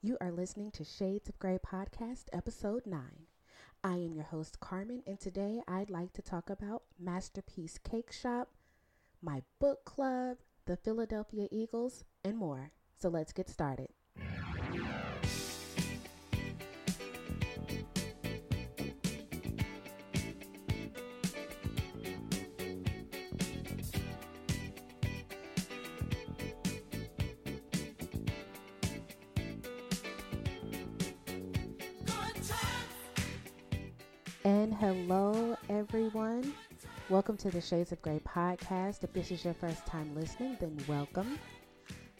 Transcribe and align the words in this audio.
You 0.00 0.16
are 0.20 0.30
listening 0.30 0.70
to 0.72 0.84
Shades 0.84 1.28
of 1.28 1.40
Grey 1.40 1.58
Podcast, 1.58 2.26
Episode 2.32 2.86
9. 2.86 3.00
I 3.82 3.94
am 3.94 4.14
your 4.14 4.26
host, 4.26 4.60
Carmen, 4.60 5.02
and 5.08 5.18
today 5.18 5.60
I'd 5.66 5.90
like 5.90 6.12
to 6.12 6.22
talk 6.22 6.50
about 6.50 6.84
Masterpiece 7.00 7.78
Cake 7.78 8.12
Shop, 8.12 8.48
my 9.20 9.42
book 9.58 9.84
club, 9.84 10.36
the 10.66 10.76
Philadelphia 10.76 11.48
Eagles, 11.50 12.04
and 12.24 12.38
more. 12.38 12.70
So 12.96 13.08
let's 13.08 13.32
get 13.32 13.48
started. 13.48 13.88
Hello, 35.08 35.56
everyone. 35.70 36.52
Welcome 37.08 37.38
to 37.38 37.50
the 37.50 37.62
Shades 37.62 37.92
of 37.92 38.02
Grey 38.02 38.20
podcast. 38.28 39.04
If 39.04 39.14
this 39.14 39.30
is 39.30 39.42
your 39.42 39.54
first 39.54 39.86
time 39.86 40.14
listening, 40.14 40.58
then 40.60 40.76
welcome. 40.86 41.38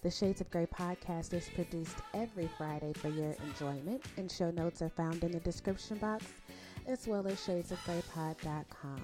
The 0.00 0.10
Shades 0.10 0.40
of 0.40 0.48
Grey 0.50 0.64
podcast 0.64 1.34
is 1.34 1.50
produced 1.54 1.98
every 2.14 2.48
Friday 2.56 2.94
for 2.94 3.08
your 3.08 3.34
enjoyment, 3.46 4.02
and 4.16 4.32
show 4.32 4.50
notes 4.50 4.80
are 4.80 4.88
found 4.88 5.22
in 5.22 5.32
the 5.32 5.40
description 5.40 5.98
box 5.98 6.24
as 6.86 7.06
well 7.06 7.26
as 7.26 7.34
shadesofgreypod.com. 7.34 9.02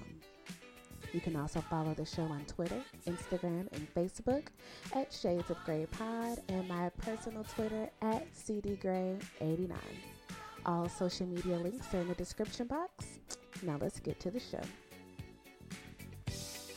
You 1.13 1.21
can 1.21 1.35
also 1.35 1.61
follow 1.61 1.93
the 1.93 2.05
show 2.05 2.23
on 2.23 2.43
Twitter, 2.47 2.81
Instagram, 3.05 3.67
and 3.71 3.87
Facebook 3.93 4.47
at 4.93 5.13
Shades 5.13 5.51
of 5.51 5.63
Grey 5.63 5.85
Pod, 5.91 6.39
and 6.49 6.67
my 6.67 6.89
personal 7.03 7.43
Twitter 7.43 7.87
at 8.01 8.33
CDGray89. 8.33 9.75
All 10.65 10.89
social 10.89 11.27
media 11.27 11.57
links 11.57 11.93
are 11.93 11.99
in 11.99 12.07
the 12.07 12.15
description 12.15 12.65
box. 12.65 13.14
Now 13.65 13.77
let's 13.81 13.99
get 13.99 14.19
to 14.19 14.29
the 14.29 14.39
show. 14.39 14.61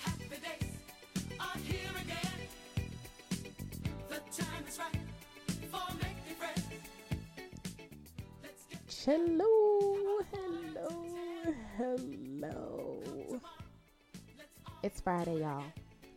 Happy 0.00 0.28
days 0.31 0.72
are 1.39 1.58
here 1.58 1.91
again. 2.00 2.48
The 4.08 4.17
time 4.42 4.64
is 4.67 4.78
right 4.78 4.97
for 5.70 5.94
making 5.97 6.34
friends. 6.39 6.64
Let's 8.42 8.64
get 8.70 8.81
Hello, 9.05 10.20
hello, 10.33 10.89
hello. 11.77 13.41
It's 14.83 15.03
Friday, 15.03 15.41
y'all. 15.41 15.64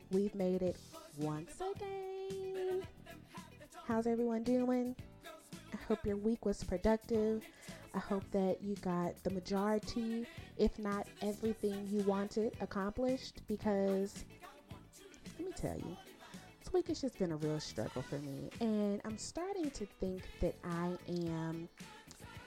We've 0.10 0.34
made 0.36 0.62
it 0.62 0.78
once 1.18 1.52
again. 1.76 2.84
How's 3.86 4.08
everyone 4.08 4.44
doing? 4.44 4.96
I 5.26 5.78
hope 5.90 6.06
your 6.06 6.16
week 6.16 6.46
was 6.46 6.64
productive. 6.64 7.44
I 7.94 8.00
hope 8.00 8.24
that 8.32 8.58
you 8.62 8.76
got 8.76 9.22
the 9.24 9.32
majority, 9.32 10.26
if 10.58 10.80
not 10.80 11.08
everything 11.22 11.88
you 11.92 12.02
wanted 12.04 12.54
accomplished 12.62 13.42
because 13.48 14.24
let 15.38 15.48
me 15.48 15.54
tell 15.56 15.76
you, 15.76 15.98
this 16.60 16.72
week 16.72 16.88
has 16.88 17.02
just 17.02 17.20
been 17.20 17.32
a 17.32 17.38
real 17.38 17.60
struggle 17.60 18.02
for 18.02 18.20
me. 18.20 18.50
And 18.62 19.02
I'm 19.04 19.18
starting 19.18 19.70
to 19.72 19.86
think 20.00 20.22
that 20.40 20.56
I 20.64 20.92
am 21.10 21.68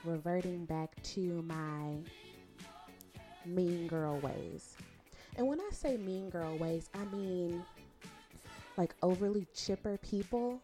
reverting 0.04 0.64
back 0.64 0.90
to 1.02 1.42
my 1.42 1.96
mean 3.44 3.86
girl 3.86 4.18
ways. 4.20 4.76
And 5.36 5.46
when 5.46 5.60
I 5.60 5.68
say 5.72 5.96
mean 5.96 6.30
girl 6.30 6.56
ways, 6.56 6.88
I 6.94 7.04
mean 7.14 7.64
like 8.76 8.94
overly 9.02 9.46
chipper 9.54 9.98
people 9.98 10.60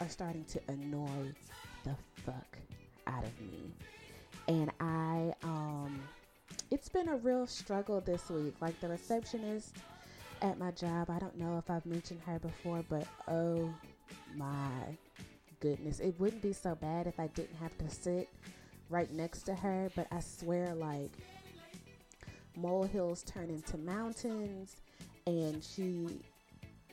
are 0.00 0.08
starting 0.08 0.44
to 0.44 0.60
annoy 0.68 1.34
the 1.84 1.96
fuck 2.24 2.58
out 3.06 3.24
of 3.24 3.40
me. 3.40 3.72
And 4.48 4.70
I 4.80 5.32
um 5.42 6.00
it's 6.70 6.88
been 6.88 7.08
a 7.08 7.16
real 7.16 7.46
struggle 7.46 8.00
this 8.00 8.28
week. 8.30 8.54
Like 8.60 8.78
the 8.80 8.88
receptionist 8.88 9.76
at 10.42 10.58
my 10.58 10.70
job, 10.72 11.10
I 11.10 11.18
don't 11.18 11.38
know 11.38 11.58
if 11.58 11.70
I've 11.70 11.86
mentioned 11.86 12.20
her 12.26 12.38
before, 12.38 12.84
but 12.88 13.06
oh 13.28 13.72
my 14.36 14.96
goodness. 15.60 16.00
It 16.00 16.18
wouldn't 16.18 16.42
be 16.42 16.52
so 16.52 16.74
bad 16.74 17.06
if 17.06 17.18
I 17.18 17.28
didn't 17.28 17.56
have 17.56 17.76
to 17.78 17.88
sit 17.88 18.28
right 18.90 19.10
next 19.12 19.42
to 19.44 19.54
her, 19.54 19.90
but 19.96 20.06
I 20.10 20.20
swear 20.20 20.74
like 20.74 21.10
molehills 22.56 23.22
turn 23.22 23.50
into 23.50 23.76
mountains 23.78 24.76
and 25.26 25.62
she 25.64 26.20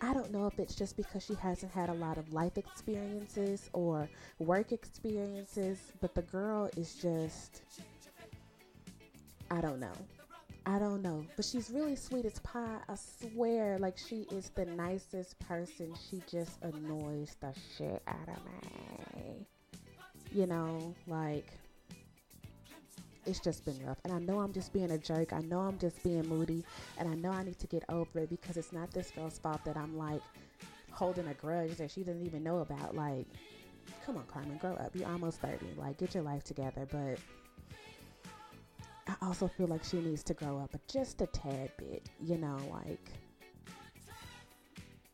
I 0.04 0.14
don't 0.14 0.32
know 0.32 0.48
if 0.48 0.58
it's 0.58 0.74
just 0.74 0.98
because 0.98 1.24
she 1.24 1.36
hasn't 1.36 1.72
had 1.72 1.90
a 1.90 1.94
lot 1.94 2.18
of 2.18 2.34
life 2.34 2.58
experiences 2.58 3.70
or 3.74 4.10
work 4.40 4.72
experiences, 4.72 5.78
but 6.02 6.16
the 6.16 6.24
girl 6.24 6.70
is 6.76 6.96
just 6.96 7.62
I 9.52 9.62
don't 9.62 9.80
know. 9.80 9.94
I 10.66 10.80
don't 10.80 11.02
know. 11.02 11.26
But 11.36 11.46
she's 11.46 11.70
really 11.70 11.96
sweet 11.96 12.26
as 12.26 12.40
pie. 12.40 12.78
I 12.88 12.96
swear, 12.96 13.78
like 13.80 13.98
she 13.98 14.26
is 14.32 14.50
the 14.56 14.66
nicest 14.66 15.38
person. 15.40 15.94
She 16.10 16.22
just 16.32 16.62
annoys 16.64 17.36
the 17.40 17.54
shit 17.78 18.02
out 18.08 18.30
of 18.30 19.16
me. 19.16 19.46
You 20.32 20.48
know, 20.48 20.96
like 21.06 21.48
it's 23.26 23.40
just 23.40 23.66
been 23.66 23.80
rough. 23.86 23.98
And 24.04 24.14
I 24.14 24.20
know 24.20 24.40
I'm 24.40 24.54
just 24.54 24.74
being 24.74 24.92
a 24.92 24.98
jerk. 24.98 25.34
I 25.34 25.40
know 25.42 25.60
I'm 25.60 25.78
just 25.78 26.02
being 26.04 26.28
moody. 26.28 26.64
And 26.98 27.08
I 27.10 27.16
know 27.16 27.32
I 27.32 27.44
need 27.44 27.60
to 27.60 27.68
get 27.68 27.84
over 27.90 28.20
it 28.20 28.30
because 28.30 28.58
it's 28.58 28.74
not 28.74 28.92
this 28.92 29.12
girl's 29.12 29.40
fault 29.40 29.64
that 29.66 29.78
I'm 29.78 29.98
like 29.98 30.22
holding 30.92 31.28
a 31.28 31.34
grudge 31.34 31.76
that 31.78 31.92
she 31.92 32.04
doesn't 32.04 32.26
even 32.26 32.44
know 32.44 32.60
about. 32.60 32.96
Like, 32.96 33.28
come 34.06 34.18
on, 34.18 34.26
Carmen, 34.26 34.58
grow 34.58 34.74
up. 34.74 34.96
You're 34.96 35.10
almost 35.10 35.40
30. 35.42 35.66
Like, 35.78 35.98
get 35.98 36.14
your 36.14 36.24
life 36.24 36.44
together. 36.44 36.88
But 36.92 37.20
I 39.08 39.16
also 39.26 39.48
feel 39.48 39.68
like 39.68 39.84
she 39.84 39.98
needs 39.98 40.24
to 40.24 40.34
grow 40.34 40.60
up 40.60 40.76
just 40.88 41.22
a 41.22 41.28
tad 41.28 41.72
bit, 41.78 42.10
you 42.20 42.38
know, 42.38 42.58
like. 42.72 43.00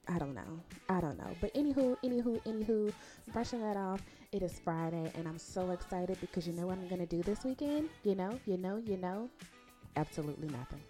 I 0.10 0.18
don't 0.20 0.34
know. 0.34 0.62
I 0.88 1.02
don't 1.02 1.18
know. 1.18 1.36
But 1.42 1.54
anywho, 1.54 1.98
anywho, 2.02 2.42
anywho, 2.44 2.94
brushing 3.34 3.62
that 3.62 3.76
off. 3.76 4.02
It 4.34 4.44
is 4.44 4.60
Friday 4.60 5.10
and 5.16 5.26
I'm 5.26 5.40
so 5.40 5.72
excited 5.72 6.18
because 6.20 6.46
you 6.46 6.52
know 6.52 6.68
what 6.68 6.78
I'm 6.78 6.88
going 6.90 7.00
to 7.00 7.06
do 7.06 7.24
this 7.24 7.46
weekend? 7.46 7.88
You 8.04 8.14
know, 8.14 8.38
you 8.46 8.58
know, 8.58 8.76
you 8.76 8.98
know? 8.98 9.30
Absolutely 9.96 10.50
nothing. 10.50 10.82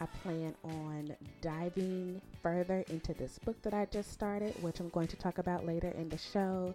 I 0.00 0.06
plan 0.22 0.54
on 0.64 1.14
diving 1.42 2.22
further 2.42 2.84
into 2.88 3.12
this 3.12 3.38
book 3.38 3.60
that 3.62 3.74
I 3.74 3.84
just 3.84 4.12
started, 4.12 4.54
which 4.62 4.80
I'm 4.80 4.88
going 4.88 5.08
to 5.08 5.16
talk 5.16 5.36
about 5.36 5.66
later 5.66 5.90
in 5.90 6.08
the 6.08 6.16
show. 6.16 6.74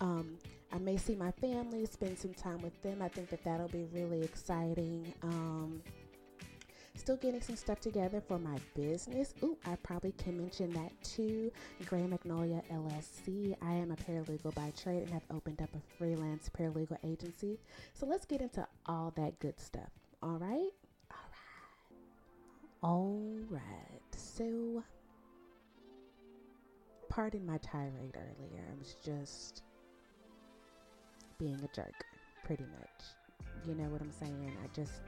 Um, 0.00 0.38
I 0.72 0.78
may 0.78 0.96
see 0.96 1.16
my 1.16 1.32
family, 1.32 1.84
spend 1.86 2.16
some 2.16 2.32
time 2.34 2.62
with 2.62 2.80
them. 2.82 3.02
I 3.02 3.08
think 3.08 3.28
that 3.30 3.42
that'll 3.42 3.68
be 3.68 3.88
really 3.92 4.22
exciting. 4.22 5.12
Um, 5.24 5.82
Still 7.02 7.16
getting 7.16 7.40
some 7.40 7.56
stuff 7.56 7.80
together 7.80 8.20
for 8.20 8.38
my 8.38 8.56
business. 8.76 9.34
Ooh, 9.42 9.56
I 9.66 9.74
probably 9.82 10.12
can 10.12 10.38
mention 10.38 10.72
that 10.74 10.92
too. 11.02 11.50
Gray 11.86 12.06
Magnolia 12.06 12.62
LLC. 12.72 13.56
I 13.60 13.72
am 13.72 13.90
a 13.90 13.96
paralegal 13.96 14.54
by 14.54 14.72
trade 14.80 15.02
and 15.02 15.10
have 15.10 15.24
opened 15.34 15.60
up 15.60 15.70
a 15.74 15.80
freelance 15.98 16.48
paralegal 16.56 16.98
agency. 17.02 17.58
So 17.92 18.06
let's 18.06 18.24
get 18.24 18.40
into 18.40 18.64
all 18.86 19.12
that 19.16 19.36
good 19.40 19.58
stuff. 19.58 19.90
All 20.22 20.38
right? 20.38 20.70
All 21.10 21.28
right. 21.32 22.84
All 22.84 23.20
right. 23.50 24.14
So, 24.16 24.84
pardon 27.08 27.44
my 27.44 27.58
tirade 27.58 28.14
earlier. 28.14 28.62
I 28.70 28.78
was 28.78 28.94
just 29.04 29.64
being 31.36 31.56
a 31.64 31.74
jerk, 31.74 32.04
pretty 32.44 32.62
much. 32.78 33.66
You 33.66 33.74
know 33.74 33.88
what 33.88 34.00
I'm 34.00 34.12
saying? 34.12 34.56
I 34.62 34.68
just 34.72 35.00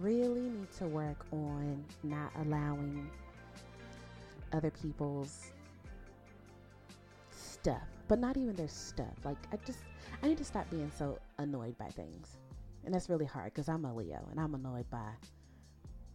really 0.00 0.42
need 0.42 0.70
to 0.78 0.86
work 0.86 1.24
on 1.32 1.84
not 2.02 2.32
allowing 2.40 3.10
other 4.52 4.70
people's 4.70 5.52
stuff, 7.30 7.82
but 8.08 8.18
not 8.18 8.36
even 8.36 8.54
their 8.54 8.68
stuff. 8.68 9.14
Like, 9.24 9.38
I 9.52 9.56
just, 9.66 9.80
I 10.22 10.28
need 10.28 10.38
to 10.38 10.44
stop 10.44 10.68
being 10.70 10.90
so 10.96 11.18
annoyed 11.38 11.76
by 11.78 11.88
things. 11.88 12.36
And 12.84 12.94
that's 12.94 13.08
really 13.08 13.24
hard 13.24 13.52
because 13.52 13.68
I'm 13.68 13.84
a 13.84 13.94
Leo 13.94 14.26
and 14.30 14.38
I'm 14.38 14.54
annoyed 14.54 14.88
by 14.90 15.10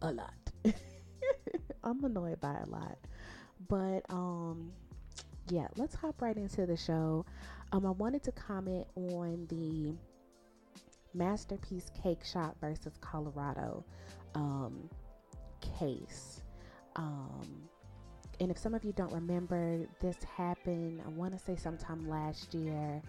a 0.02 0.12
lot. 0.12 0.34
I'm 1.84 2.04
annoyed 2.04 2.40
by 2.40 2.56
a 2.58 2.66
lot. 2.66 2.98
But, 3.68 4.02
um, 4.08 4.72
yeah, 5.48 5.66
let's 5.76 5.94
hop 5.94 6.22
right 6.22 6.36
into 6.36 6.66
the 6.66 6.76
show. 6.76 7.24
Um, 7.72 7.86
I 7.86 7.90
wanted 7.90 8.22
to 8.24 8.32
comment 8.32 8.86
on 8.94 9.46
the 9.48 9.94
Masterpiece 11.14 11.90
Cake 12.02 12.24
Shop 12.24 12.56
versus 12.60 12.94
Colorado 13.00 13.84
um, 14.34 14.88
case. 15.78 16.42
Um, 16.96 17.68
and 18.40 18.50
if 18.50 18.58
some 18.58 18.74
of 18.74 18.84
you 18.84 18.92
don't 18.92 19.12
remember, 19.12 19.86
this 20.00 20.16
happened, 20.36 21.02
I 21.04 21.08
want 21.10 21.36
to 21.36 21.38
say 21.38 21.56
sometime 21.56 22.08
last 22.08 22.54
year, 22.54 23.02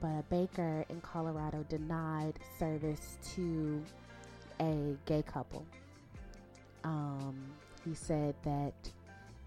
but 0.00 0.08
a 0.08 0.24
baker 0.28 0.84
in 0.88 1.00
Colorado 1.00 1.64
denied 1.68 2.38
service 2.58 3.18
to 3.34 3.82
a 4.60 4.96
gay 5.06 5.22
couple. 5.22 5.64
Um, 6.84 7.34
he 7.84 7.94
said 7.94 8.34
that 8.42 8.74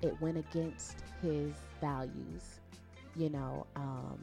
it 0.01 0.19
went 0.21 0.37
against 0.37 0.97
his 1.21 1.53
values, 1.81 2.59
you 3.15 3.29
know. 3.29 3.67
Um, 3.75 4.19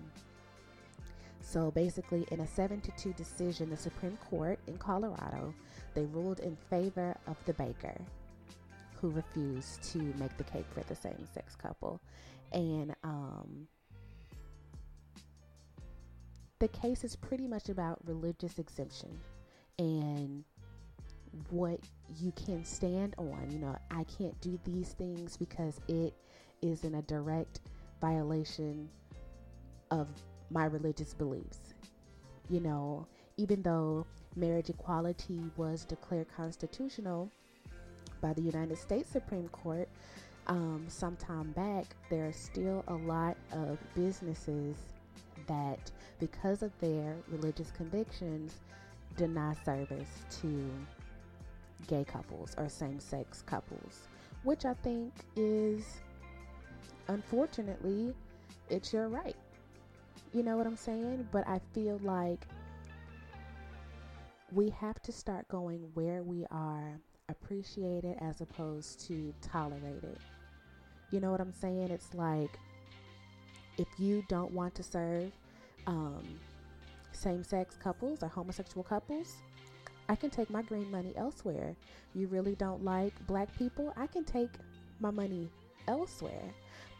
So 1.44 1.70
basically, 1.70 2.26
in 2.30 2.40
a 2.40 2.46
7 2.46 2.80
to 2.80 2.90
2 2.92 3.12
decision, 3.12 3.68
the 3.68 3.76
Supreme 3.76 4.16
Court 4.28 4.58
in 4.66 4.78
Colorado, 4.78 5.54
they 5.94 6.06
ruled 6.06 6.40
in 6.40 6.56
favor 6.70 7.14
of 7.26 7.36
the 7.44 7.52
baker 7.52 8.00
who 9.00 9.10
refused 9.10 9.82
to 9.92 9.98
make 10.18 10.34
the 10.38 10.44
cake 10.44 10.64
for 10.72 10.82
the 10.84 10.96
same 10.96 11.26
sex 11.32 11.54
couple. 11.54 12.00
And 12.52 12.96
um, 13.04 13.68
the 16.60 16.68
case 16.68 17.04
is 17.04 17.14
pretty 17.14 17.46
much 17.46 17.68
about 17.68 17.98
religious 18.06 18.58
exemption 18.58 19.20
and 19.78 20.44
what 21.50 21.78
you 22.18 22.32
can 22.32 22.64
stand 22.64 23.14
on. 23.18 23.48
You 23.50 23.58
know, 23.58 23.76
I 23.90 24.04
can't 24.04 24.40
do 24.40 24.58
these 24.64 24.94
things 24.94 25.36
because 25.36 25.78
it 25.88 26.14
is 26.62 26.84
in 26.84 26.94
a 26.94 27.02
direct 27.02 27.60
violation 28.00 28.88
of 29.90 30.08
my 30.54 30.66
religious 30.66 31.12
beliefs. 31.12 31.74
You 32.48 32.60
know, 32.60 33.06
even 33.36 33.60
though 33.62 34.06
marriage 34.36 34.70
equality 34.70 35.40
was 35.56 35.84
declared 35.84 36.28
constitutional 36.34 37.30
by 38.20 38.32
the 38.32 38.42
United 38.42 38.78
States 38.78 39.10
Supreme 39.10 39.48
Court 39.48 39.88
um, 40.46 40.84
some 40.88 41.16
time 41.16 41.50
back, 41.52 41.86
there 42.08 42.26
are 42.26 42.32
still 42.32 42.84
a 42.88 42.94
lot 42.94 43.36
of 43.52 43.78
businesses 43.94 44.76
that, 45.48 45.90
because 46.20 46.62
of 46.62 46.70
their 46.80 47.16
religious 47.28 47.70
convictions, 47.72 48.60
deny 49.16 49.54
service 49.64 50.24
to 50.40 50.70
gay 51.86 52.04
couples 52.04 52.54
or 52.56 52.68
same 52.68 53.00
sex 53.00 53.42
couples, 53.42 54.08
which 54.42 54.64
I 54.64 54.74
think 54.74 55.12
is 55.36 55.84
unfortunately 57.08 58.14
it's 58.70 58.92
your 58.92 59.08
right. 59.08 59.36
You 60.34 60.42
know 60.42 60.56
what 60.56 60.66
I'm 60.66 60.76
saying? 60.76 61.28
But 61.30 61.46
I 61.46 61.60
feel 61.72 62.00
like 62.02 62.44
we 64.52 64.68
have 64.70 65.00
to 65.02 65.12
start 65.12 65.46
going 65.46 65.88
where 65.94 66.24
we 66.24 66.44
are 66.50 66.98
appreciated 67.28 68.16
as 68.20 68.40
opposed 68.40 69.06
to 69.06 69.32
tolerated. 69.40 70.18
You 71.12 71.20
know 71.20 71.30
what 71.30 71.40
I'm 71.40 71.52
saying? 71.52 71.90
It's 71.90 72.12
like 72.14 72.58
if 73.78 73.86
you 73.96 74.24
don't 74.28 74.50
want 74.50 74.74
to 74.74 74.82
serve 74.82 75.30
um, 75.86 76.24
same 77.12 77.44
sex 77.44 77.76
couples 77.80 78.24
or 78.24 78.28
homosexual 78.28 78.82
couples, 78.82 79.36
I 80.08 80.16
can 80.16 80.30
take 80.30 80.50
my 80.50 80.62
green 80.62 80.90
money 80.90 81.12
elsewhere. 81.16 81.76
You 82.12 82.26
really 82.26 82.56
don't 82.56 82.84
like 82.84 83.12
black 83.28 83.56
people? 83.56 83.92
I 83.96 84.08
can 84.08 84.24
take 84.24 84.50
my 84.98 85.12
money 85.12 85.48
elsewhere. 85.86 86.42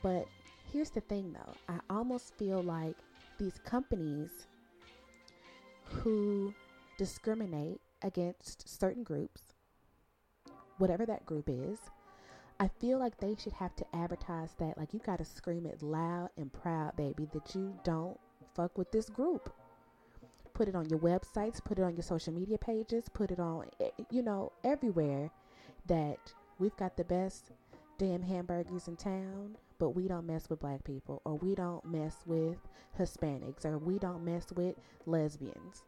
But 0.04 0.28
here's 0.72 0.90
the 0.90 1.00
thing 1.00 1.32
though 1.32 1.54
I 1.68 1.80
almost 1.90 2.34
feel 2.36 2.62
like 2.62 2.96
these 3.38 3.58
companies 3.64 4.46
who 5.84 6.54
discriminate 6.98 7.80
against 8.02 8.68
certain 8.68 9.02
groups, 9.02 9.54
whatever 10.78 11.06
that 11.06 11.26
group 11.26 11.48
is, 11.48 11.78
I 12.60 12.68
feel 12.68 12.98
like 12.98 13.18
they 13.18 13.34
should 13.36 13.52
have 13.54 13.74
to 13.76 13.84
advertise 13.94 14.54
that. 14.58 14.78
Like, 14.78 14.94
you 14.94 15.00
got 15.00 15.18
to 15.18 15.24
scream 15.24 15.66
it 15.66 15.82
loud 15.82 16.30
and 16.36 16.52
proud, 16.52 16.96
baby, 16.96 17.28
that 17.32 17.54
you 17.54 17.74
don't 17.82 18.18
fuck 18.54 18.78
with 18.78 18.92
this 18.92 19.08
group. 19.08 19.52
Put 20.52 20.68
it 20.68 20.76
on 20.76 20.88
your 20.88 21.00
websites, 21.00 21.62
put 21.64 21.78
it 21.78 21.82
on 21.82 21.96
your 21.96 22.04
social 22.04 22.32
media 22.32 22.56
pages, 22.58 23.08
put 23.08 23.32
it 23.32 23.40
on, 23.40 23.66
eh, 23.80 23.90
you 24.10 24.22
know, 24.22 24.52
everywhere 24.62 25.30
that 25.86 26.32
we've 26.60 26.76
got 26.76 26.96
the 26.96 27.04
best 27.04 27.50
damn 27.98 28.22
hamburgers 28.22 28.88
in 28.88 28.96
town, 28.96 29.56
but 29.78 29.90
we 29.90 30.08
don't 30.08 30.26
mess 30.26 30.48
with 30.48 30.60
black 30.60 30.84
people, 30.84 31.20
or 31.24 31.36
we 31.36 31.54
don't 31.54 31.84
mess 31.84 32.16
with 32.26 32.56
Hispanics, 32.98 33.64
or 33.64 33.78
we 33.78 33.98
don't 33.98 34.24
mess 34.24 34.46
with 34.54 34.76
lesbians. 35.06 35.84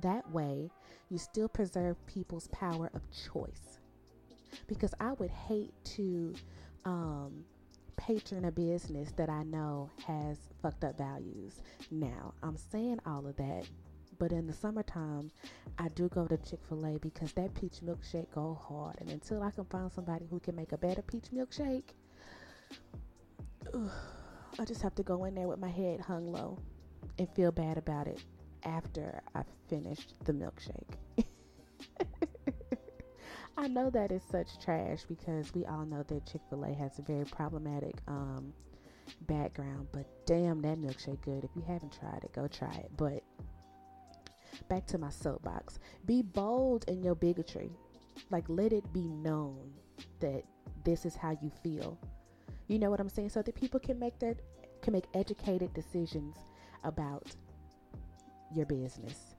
That 0.00 0.30
way, 0.30 0.70
you 1.08 1.18
still 1.18 1.48
preserve 1.48 1.96
people's 2.06 2.48
power 2.48 2.90
of 2.94 3.02
choice. 3.10 3.78
Because 4.66 4.94
I 5.00 5.12
would 5.12 5.30
hate 5.30 5.72
to 5.96 6.34
um, 6.84 7.44
patron 7.96 8.44
a 8.46 8.50
business 8.50 9.12
that 9.16 9.28
I 9.28 9.42
know 9.44 9.90
has 10.06 10.38
fucked 10.62 10.84
up 10.84 10.96
values. 10.96 11.62
Now, 11.90 12.34
I'm 12.42 12.56
saying 12.56 13.00
all 13.06 13.26
of 13.26 13.36
that, 13.36 13.64
but 14.20 14.32
in 14.32 14.46
the 14.46 14.52
summertime, 14.52 15.30
I 15.78 15.88
do 15.88 16.08
go 16.10 16.26
to 16.26 16.36
Chick 16.36 16.60
fil 16.68 16.84
A 16.84 16.98
because 16.98 17.32
that 17.32 17.54
peach 17.54 17.80
milkshake 17.82 18.30
go 18.32 18.60
hard. 18.68 18.96
And 19.00 19.10
until 19.10 19.42
I 19.42 19.50
can 19.50 19.64
find 19.64 19.90
somebody 19.90 20.26
who 20.30 20.38
can 20.38 20.54
make 20.54 20.72
a 20.72 20.78
better 20.78 21.00
peach 21.00 21.30
milkshake, 21.34 21.94
I 24.58 24.64
just 24.66 24.82
have 24.82 24.94
to 24.96 25.02
go 25.02 25.24
in 25.24 25.34
there 25.34 25.48
with 25.48 25.58
my 25.58 25.70
head 25.70 26.00
hung 26.00 26.30
low 26.30 26.58
and 27.18 27.28
feel 27.30 27.50
bad 27.50 27.78
about 27.78 28.06
it 28.06 28.22
after 28.64 29.22
I 29.34 29.42
finished 29.68 30.12
the 30.24 30.34
milkshake. 30.34 30.98
I 33.56 33.68
know 33.68 33.88
that 33.88 34.12
is 34.12 34.22
such 34.30 34.62
trash 34.62 35.04
because 35.08 35.54
we 35.54 35.64
all 35.64 35.86
know 35.86 36.02
that 36.02 36.26
Chick 36.26 36.42
fil 36.50 36.64
A 36.64 36.74
has 36.74 36.98
a 36.98 37.02
very 37.02 37.24
problematic 37.24 37.94
um, 38.06 38.52
background, 39.22 39.88
but 39.92 40.06
damn, 40.26 40.60
that 40.60 40.78
milkshake 40.78 41.22
good. 41.22 41.42
If 41.42 41.50
you 41.56 41.62
haven't 41.66 41.98
tried 41.98 42.24
it, 42.24 42.32
go 42.34 42.46
try 42.46 42.72
it. 42.74 42.90
But 42.98 43.22
back 44.70 44.86
to 44.86 44.96
my 44.96 45.10
soapbox 45.10 45.78
be 46.06 46.22
bold 46.22 46.84
in 46.88 47.02
your 47.02 47.14
bigotry, 47.14 47.70
like, 48.30 48.44
let 48.48 48.72
it 48.72 48.90
be 48.92 49.06
known 49.08 49.70
that 50.20 50.44
this 50.84 51.04
is 51.04 51.14
how 51.14 51.36
you 51.42 51.50
feel. 51.62 51.98
You 52.68 52.78
know 52.78 52.88
what 52.88 53.00
I'm 53.00 53.10
saying? 53.10 53.30
So 53.30 53.42
that 53.42 53.54
people 53.54 53.80
can 53.80 53.98
make 53.98 54.18
their 54.18 54.36
can 54.80 54.94
make 54.94 55.04
educated 55.12 55.74
decisions 55.74 56.36
about 56.84 57.26
your 58.54 58.64
business, 58.64 59.34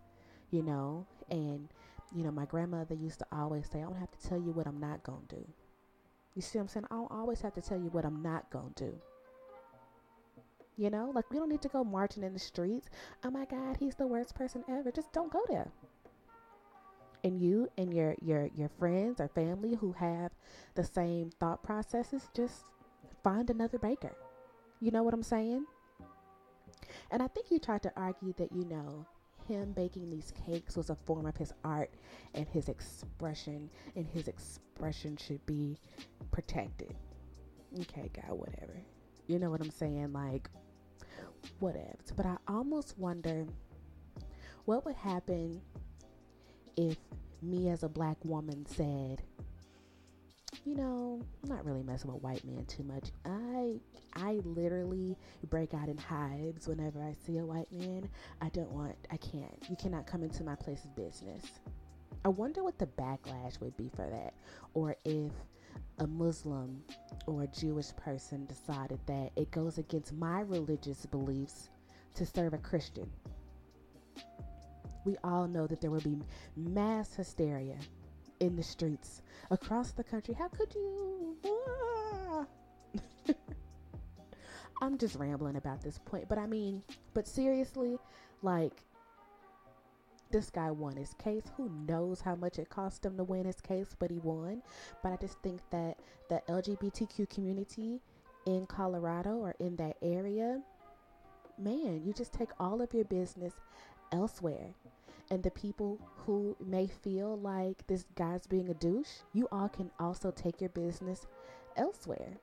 you 0.52 0.62
know, 0.62 1.08
and 1.32 1.68
you 2.14 2.24
know, 2.24 2.32
my 2.32 2.46
grandmother 2.46 2.94
used 2.94 3.20
to 3.20 3.26
always 3.32 3.68
say, 3.72 3.80
I 3.80 3.84
don't 3.84 3.98
have 3.98 4.12
to 4.12 4.28
tell 4.28 4.38
you 4.38 4.52
what 4.52 4.68
I'm 4.68 4.80
not 4.80 5.04
to 5.30 5.36
do. 5.38 5.48
You 6.36 6.42
see 6.42 6.58
what 6.58 6.64
I'm 6.64 6.68
saying? 6.68 6.86
I 6.92 6.96
don't 6.96 7.12
always 7.12 7.42
have 7.42 7.54
to 7.56 7.62
tell 7.62 7.78
you 7.78 7.90
what 7.90 8.06
I'm 8.06 8.22
not 8.22 8.52
to 8.76 8.86
do. 8.86 8.94
You 10.78 10.90
know, 10.90 11.12
like 11.14 11.30
we 11.30 11.38
don't 11.38 11.50
need 11.50 11.62
to 11.62 11.68
go 11.70 11.84
marching 11.84 12.24
in 12.24 12.34
the 12.34 12.40
streets. 12.40 12.90
Oh 13.24 13.30
my 13.30 13.46
God, 13.46 13.78
he's 13.80 13.96
the 13.96 14.08
worst 14.08 14.36
person 14.36 14.64
ever. 14.70 14.92
Just 14.92 15.12
don't 15.14 15.32
go 15.32 15.44
there. 15.50 15.72
And 17.24 17.40
you 17.40 17.70
and 17.78 17.94
your 17.94 18.16
your 18.22 18.50
your 18.56 18.70
friends 18.80 19.22
or 19.22 19.28
family 19.28 19.76
who 19.76 19.92
have 19.94 20.32
the 20.76 20.84
same 20.84 21.30
thought 21.40 21.62
processes, 21.62 22.30
just 22.34 22.64
find 23.24 23.50
another 23.50 23.78
baker. 23.78 24.16
You 24.80 24.92
know 24.92 25.04
what 25.04 25.14
I'm 25.14 25.24
saying? 25.24 25.66
And 27.12 27.22
I 27.22 27.28
think 27.28 27.52
you 27.52 27.60
tried 27.60 27.84
to 27.84 27.92
argue 27.96 28.34
that 28.38 28.52
you 28.52 28.66
know 28.66 29.06
him 29.48 29.74
baking 29.74 30.10
these 30.10 30.34
cakes 30.46 30.78
was 30.78 30.90
a 30.90 30.96
form 30.96 31.26
of 31.26 31.38
his 31.38 31.54
art 31.64 31.92
and 32.34 32.48
his 32.48 32.70
expression, 32.70 33.70
and 33.96 34.08
his 34.08 34.28
expression 34.28 35.18
should 35.18 35.46
be 35.46 35.78
protected. 36.32 36.96
Okay, 37.82 38.10
God, 38.14 38.38
whatever. 38.38 38.82
You 39.28 39.40
know 39.40 39.50
what 39.50 39.62
I'm 39.62 39.72
saying? 39.72 40.14
Like, 40.14 40.50
whatever. 41.60 41.96
But 42.16 42.26
I 42.26 42.38
almost 42.48 42.98
wonder 42.98 43.46
what 44.66 44.86
would 44.86 44.96
happen 44.96 45.62
if 46.78 46.98
me 47.42 47.70
as 47.70 47.84
a 47.84 47.90
black 47.90 48.18
woman 48.24 48.66
said, 48.66 49.22
you 50.66 50.76
know, 50.76 51.22
I'm 51.44 51.50
not 51.50 51.66
really 51.66 51.82
messing 51.82 52.12
with 52.12 52.22
white 52.22 52.46
men 52.46 52.66
too 52.66 52.84
much. 52.84 53.10
I 53.26 53.80
I 54.14 54.42
literally 54.44 55.18
break 55.50 55.74
out 55.74 55.90
in 55.90 55.98
hives 55.98 56.68
whenever 56.68 57.02
I 57.02 57.16
see 57.26 57.38
a 57.38 57.46
white 57.46 57.72
man. 57.72 58.10
I 58.42 58.50
don't 58.50 58.72
want 58.72 58.96
I 59.12 59.18
can't. 59.18 59.66
You 59.70 59.76
cannot 59.76 60.06
come 60.06 60.24
into 60.24 60.44
my 60.44 60.56
place 60.56 60.84
of 60.84 60.96
business. 60.96 61.46
I 62.24 62.30
wonder 62.30 62.64
what 62.64 62.78
the 62.78 62.86
backlash 62.86 63.60
would 63.62 63.76
be 63.78 63.90
for 63.96 64.08
that 64.08 64.34
or 64.76 64.96
if 65.06 65.32
a 66.00 66.08
Muslim 66.08 66.82
or 67.28 67.44
a 67.44 67.48
Jewish 67.48 67.96
person 67.96 68.46
decided 68.46 69.00
that 69.06 69.32
it 69.36 69.52
goes 69.52 69.78
against 69.78 70.14
my 70.14 70.42
religious 70.42 71.06
beliefs 71.06 71.70
to 72.16 72.26
serve 72.26 72.54
a 72.54 72.58
Christian. 72.58 73.10
We 75.06 75.18
all 75.24 75.48
know 75.48 75.68
that 75.68 75.82
there 75.82 75.92
will 75.92 76.02
be 76.02 76.18
mass 76.56 77.14
hysteria 77.14 77.78
in 78.40 78.56
the 78.56 78.64
streets 78.64 79.22
across 79.50 79.92
the 79.92 80.04
country. 80.04 80.34
How 80.34 80.48
could 80.48 80.74
you? 80.74 81.38
I'm 84.82 84.98
just 84.98 85.16
rambling 85.16 85.58
about 85.58 85.82
this 85.82 86.00
point, 86.06 86.28
but 86.28 86.40
I 86.40 86.48
mean, 86.48 86.84
but 87.14 87.28
seriously, 87.28 87.98
like 88.42 88.74
this 90.32 90.50
guy 90.50 90.72
won 90.72 90.96
his 90.96 91.14
case. 91.16 91.44
Who 91.58 91.70
knows 91.88 92.22
how 92.22 92.36
much 92.36 92.60
it 92.60 92.70
cost 92.70 93.06
him 93.06 93.18
to 93.18 93.24
win 93.24 93.46
his 93.46 93.62
case, 93.62 93.96
but 94.00 94.12
he 94.12 94.20
won. 94.20 94.62
But 95.04 95.14
I 95.14 95.18
just 95.18 95.40
think 95.42 95.62
that 95.72 96.00
the 96.30 96.42
LGBTQ 96.50 97.30
community 97.30 98.02
in 98.46 98.66
Colorado 98.66 99.38
or 99.38 99.56
in 99.60 99.76
that 99.78 99.98
area, 100.02 100.62
man, 101.58 102.02
you 102.06 102.14
just 102.14 102.34
take 102.34 102.50
all 102.60 102.82
of 102.82 102.94
your 102.94 103.06
business 103.06 103.54
elsewhere. 104.12 104.74
And 105.30 105.44
the 105.44 105.52
people 105.52 106.00
who 106.26 106.58
may 106.66 106.88
feel 106.88 107.38
like 107.40 107.86
this 107.88 108.06
guy's 108.16 108.48
being 108.48 108.70
a 108.70 108.74
douche, 108.74 109.22
you 109.34 109.48
all 109.52 109.70
can 109.70 109.90
also 110.00 110.32
take 110.32 110.60
your 110.60 110.70
business 110.72 111.28
elsewhere. 111.78 112.38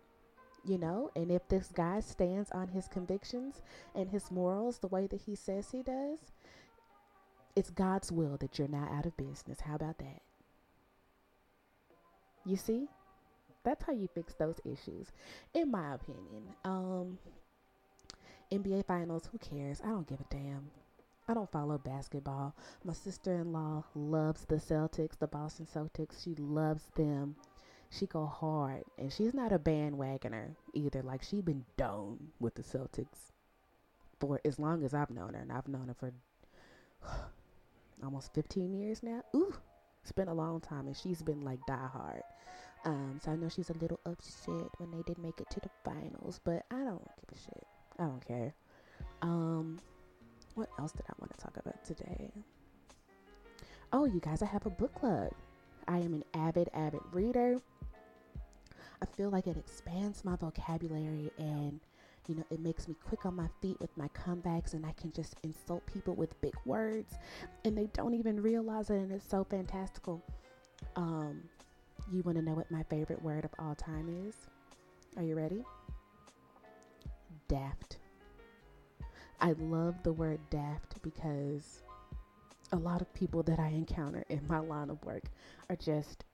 you 0.64 0.78
know, 0.78 1.10
and 1.16 1.30
if 1.30 1.46
this 1.48 1.68
guy 1.68 2.00
stands 2.00 2.50
on 2.50 2.68
his 2.68 2.88
convictions 2.88 3.62
and 3.94 4.08
his 4.10 4.30
morals 4.30 4.78
the 4.78 4.88
way 4.88 5.06
that 5.06 5.20
he 5.22 5.34
says 5.34 5.70
he 5.70 5.82
does, 5.82 6.18
it's 7.58 7.70
God's 7.70 8.12
will 8.12 8.36
that 8.36 8.56
you're 8.56 8.68
now 8.68 8.88
out 8.92 9.04
of 9.04 9.16
business. 9.16 9.58
How 9.60 9.74
about 9.74 9.98
that? 9.98 10.22
You 12.46 12.54
see? 12.54 12.86
That's 13.64 13.82
how 13.82 13.92
you 13.92 14.08
fix 14.14 14.32
those 14.34 14.60
issues, 14.64 15.08
in 15.54 15.72
my 15.72 15.94
opinion. 15.94 16.44
Um, 16.64 17.18
NBA 18.52 18.86
Finals, 18.86 19.28
who 19.32 19.38
cares? 19.38 19.80
I 19.84 19.88
don't 19.88 20.06
give 20.06 20.20
a 20.20 20.24
damn. 20.30 20.70
I 21.26 21.34
don't 21.34 21.50
follow 21.50 21.78
basketball. 21.78 22.54
My 22.84 22.92
sister 22.92 23.34
in 23.34 23.52
law 23.52 23.82
loves 23.96 24.44
the 24.44 24.56
Celtics, 24.56 25.18
the 25.18 25.26
Boston 25.26 25.66
Celtics. 25.66 26.22
She 26.22 26.36
loves 26.36 26.84
them. 26.94 27.34
She 27.90 28.06
go 28.06 28.24
hard, 28.24 28.84
and 28.98 29.12
she's 29.12 29.34
not 29.34 29.50
a 29.50 29.58
bandwagoner 29.58 30.54
either. 30.74 31.02
Like 31.02 31.24
she 31.24 31.40
been 31.40 31.64
done 31.76 32.28
with 32.38 32.54
the 32.54 32.62
Celtics 32.62 33.32
for 34.20 34.40
as 34.44 34.60
long 34.60 34.84
as 34.84 34.94
I've 34.94 35.10
known 35.10 35.34
her, 35.34 35.40
and 35.40 35.50
I've 35.50 35.66
known 35.66 35.88
her 35.88 35.94
for 35.94 36.12
almost 38.04 38.34
15 38.34 38.72
years 38.72 39.02
now. 39.02 39.22
Ooh, 39.34 39.54
it's 40.02 40.12
been 40.12 40.28
a 40.28 40.34
long 40.34 40.60
time, 40.60 40.86
and 40.86 40.96
she's 40.96 41.22
been 41.22 41.42
like 41.42 41.58
die 41.66 41.88
hard. 41.92 42.22
Um, 42.84 43.20
so 43.22 43.32
I 43.32 43.36
know 43.36 43.48
she's 43.48 43.70
a 43.70 43.74
little 43.74 44.00
upset 44.06 44.68
when 44.78 44.90
they 44.90 45.02
didn't 45.02 45.22
make 45.22 45.40
it 45.40 45.50
to 45.50 45.60
the 45.60 45.70
finals, 45.84 46.40
but 46.44 46.64
I 46.70 46.76
don't 46.76 47.02
give 47.02 47.36
a 47.36 47.40
shit. 47.40 47.66
I 47.98 48.04
don't 48.04 48.26
care. 48.26 48.54
Um, 49.22 49.78
what 50.54 50.70
else 50.78 50.92
did 50.92 51.04
I 51.08 51.12
want 51.18 51.36
to 51.36 51.38
talk 51.38 51.56
about 51.56 51.84
today? 51.84 52.32
Oh, 53.92 54.04
you 54.04 54.20
guys, 54.20 54.42
I 54.42 54.46
have 54.46 54.66
a 54.66 54.70
book 54.70 54.94
club. 54.94 55.32
I 55.86 55.98
am 55.98 56.14
an 56.14 56.24
avid, 56.34 56.68
avid 56.74 57.00
reader. 57.12 57.58
I 59.00 59.06
feel 59.06 59.30
like 59.30 59.46
it 59.46 59.56
expands 59.56 60.24
my 60.24 60.36
vocabulary 60.36 61.30
and, 61.38 61.80
you 62.28 62.34
know, 62.34 62.44
it 62.50 62.60
makes 62.60 62.86
me 62.86 62.94
quick 63.04 63.24
on 63.24 63.34
my 63.34 63.48
feet 63.60 63.80
with 63.80 63.96
my 63.96 64.08
comebacks 64.08 64.74
and 64.74 64.84
I 64.84 64.92
can 64.92 65.10
just 65.12 65.36
insult 65.42 65.82
people 65.86 66.14
with 66.14 66.38
big 66.40 66.54
words 66.66 67.14
and 67.64 67.76
they 67.76 67.88
don't 67.94 68.14
even 68.14 68.40
realize 68.40 68.90
it 68.90 68.96
and 68.96 69.10
it's 69.12 69.28
so 69.28 69.44
fantastical. 69.44 70.22
Um, 70.94 71.42
you 72.12 72.22
want 72.22 72.36
to 72.36 72.44
know 72.44 72.52
what 72.52 72.70
my 72.70 72.82
favorite 72.84 73.22
word 73.22 73.44
of 73.44 73.50
all 73.58 73.74
time 73.74 74.26
is? 74.28 74.34
Are 75.16 75.22
you 75.22 75.34
ready? 75.34 75.64
Daft. 77.48 77.96
I 79.40 79.52
love 79.52 80.02
the 80.02 80.12
word 80.12 80.40
daft 80.50 81.00
because 81.02 81.82
a 82.72 82.76
lot 82.76 83.00
of 83.00 83.12
people 83.14 83.42
that 83.44 83.58
I 83.58 83.68
encounter 83.68 84.24
in 84.28 84.40
my 84.46 84.58
line 84.58 84.90
of 84.90 85.02
work 85.04 85.24
are 85.70 85.76
just 85.76 86.24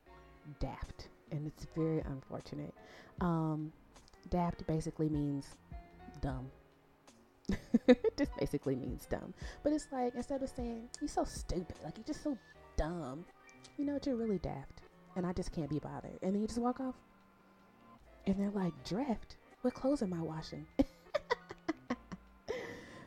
daft, 0.59 1.09
and 1.31 1.47
it's 1.47 1.67
very 1.77 2.01
unfortunate. 2.01 2.75
Um, 3.21 3.73
daft 4.31 4.67
basically 4.67 5.09
means 5.09 5.47
dumb. 6.25 6.51
it 7.87 8.17
just 8.17 8.35
basically 8.39 8.75
means 8.75 9.05
dumb. 9.07 9.35
But 9.63 9.75
it's 9.75 9.87
like 9.93 10.15
instead 10.15 10.43
of 10.43 10.49
saying 10.49 10.89
you're 11.01 11.09
so 11.09 11.25
stupid, 11.25 11.77
like 11.85 11.99
you're 11.99 12.07
just 12.07 12.23
so 12.23 12.39
dumb, 12.77 13.27
you 13.77 13.85
know 13.85 13.93
what? 13.95 14.07
You're 14.07 14.17
really 14.17 14.39
daft, 14.39 14.81
and 15.17 15.27
I 15.27 15.35
just 15.35 15.53
can't 15.53 15.69
be 15.69 15.79
bothered. 15.79 16.19
And 16.23 16.35
then 16.35 16.41
you 16.41 16.47
just 16.49 16.59
walk 16.59 16.81
off, 16.81 16.95
and 18.27 18.37
they're 18.41 18.51
like, 18.51 18.73
"Draft? 18.85 19.37
What 19.61 19.75
clothes 19.75 20.03
am 20.03 20.15
I 20.15 20.23
washing?" 20.23 20.67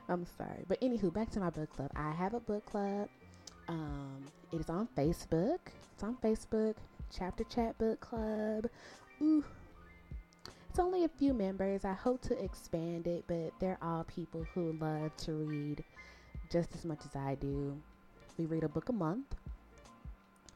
I'm 0.10 0.26
sorry. 0.38 0.64
But 0.68 0.80
anywho, 0.82 1.12
back 1.12 1.32
to 1.32 1.40
my 1.40 1.50
book 1.50 1.72
club. 1.72 1.90
I 1.96 2.12
have 2.12 2.36
a 2.36 2.40
book 2.40 2.66
club. 2.66 3.10
Um, 3.68 4.26
it 4.54 4.62
is 4.62 4.70
on 4.70 4.88
Facebook. 4.96 5.60
It's 5.94 6.04
on 6.04 6.18
Facebook. 6.24 6.76
Chapter 7.12 7.44
Chat 7.46 7.78
Book 7.80 8.00
Club. 8.00 8.68
Ooh. 9.22 9.44
It's 10.78 10.86
only 10.86 11.06
a 11.06 11.10
few 11.10 11.34
members. 11.34 11.86
I 11.86 11.94
hope 11.94 12.22
to 12.22 12.40
expand 12.40 13.08
it, 13.08 13.24
but 13.26 13.52
they're 13.60 13.80
all 13.82 14.04
people 14.04 14.46
who 14.54 14.74
love 14.74 15.18
to 15.26 15.32
read 15.32 15.84
just 16.52 16.76
as 16.76 16.86
much 16.86 17.00
as 17.04 17.16
I 17.16 17.34
do. 17.34 17.76
We 18.38 18.46
read 18.46 18.64
a 18.64 18.70
book 18.70 18.90
a 18.90 18.94
month. 18.94 19.34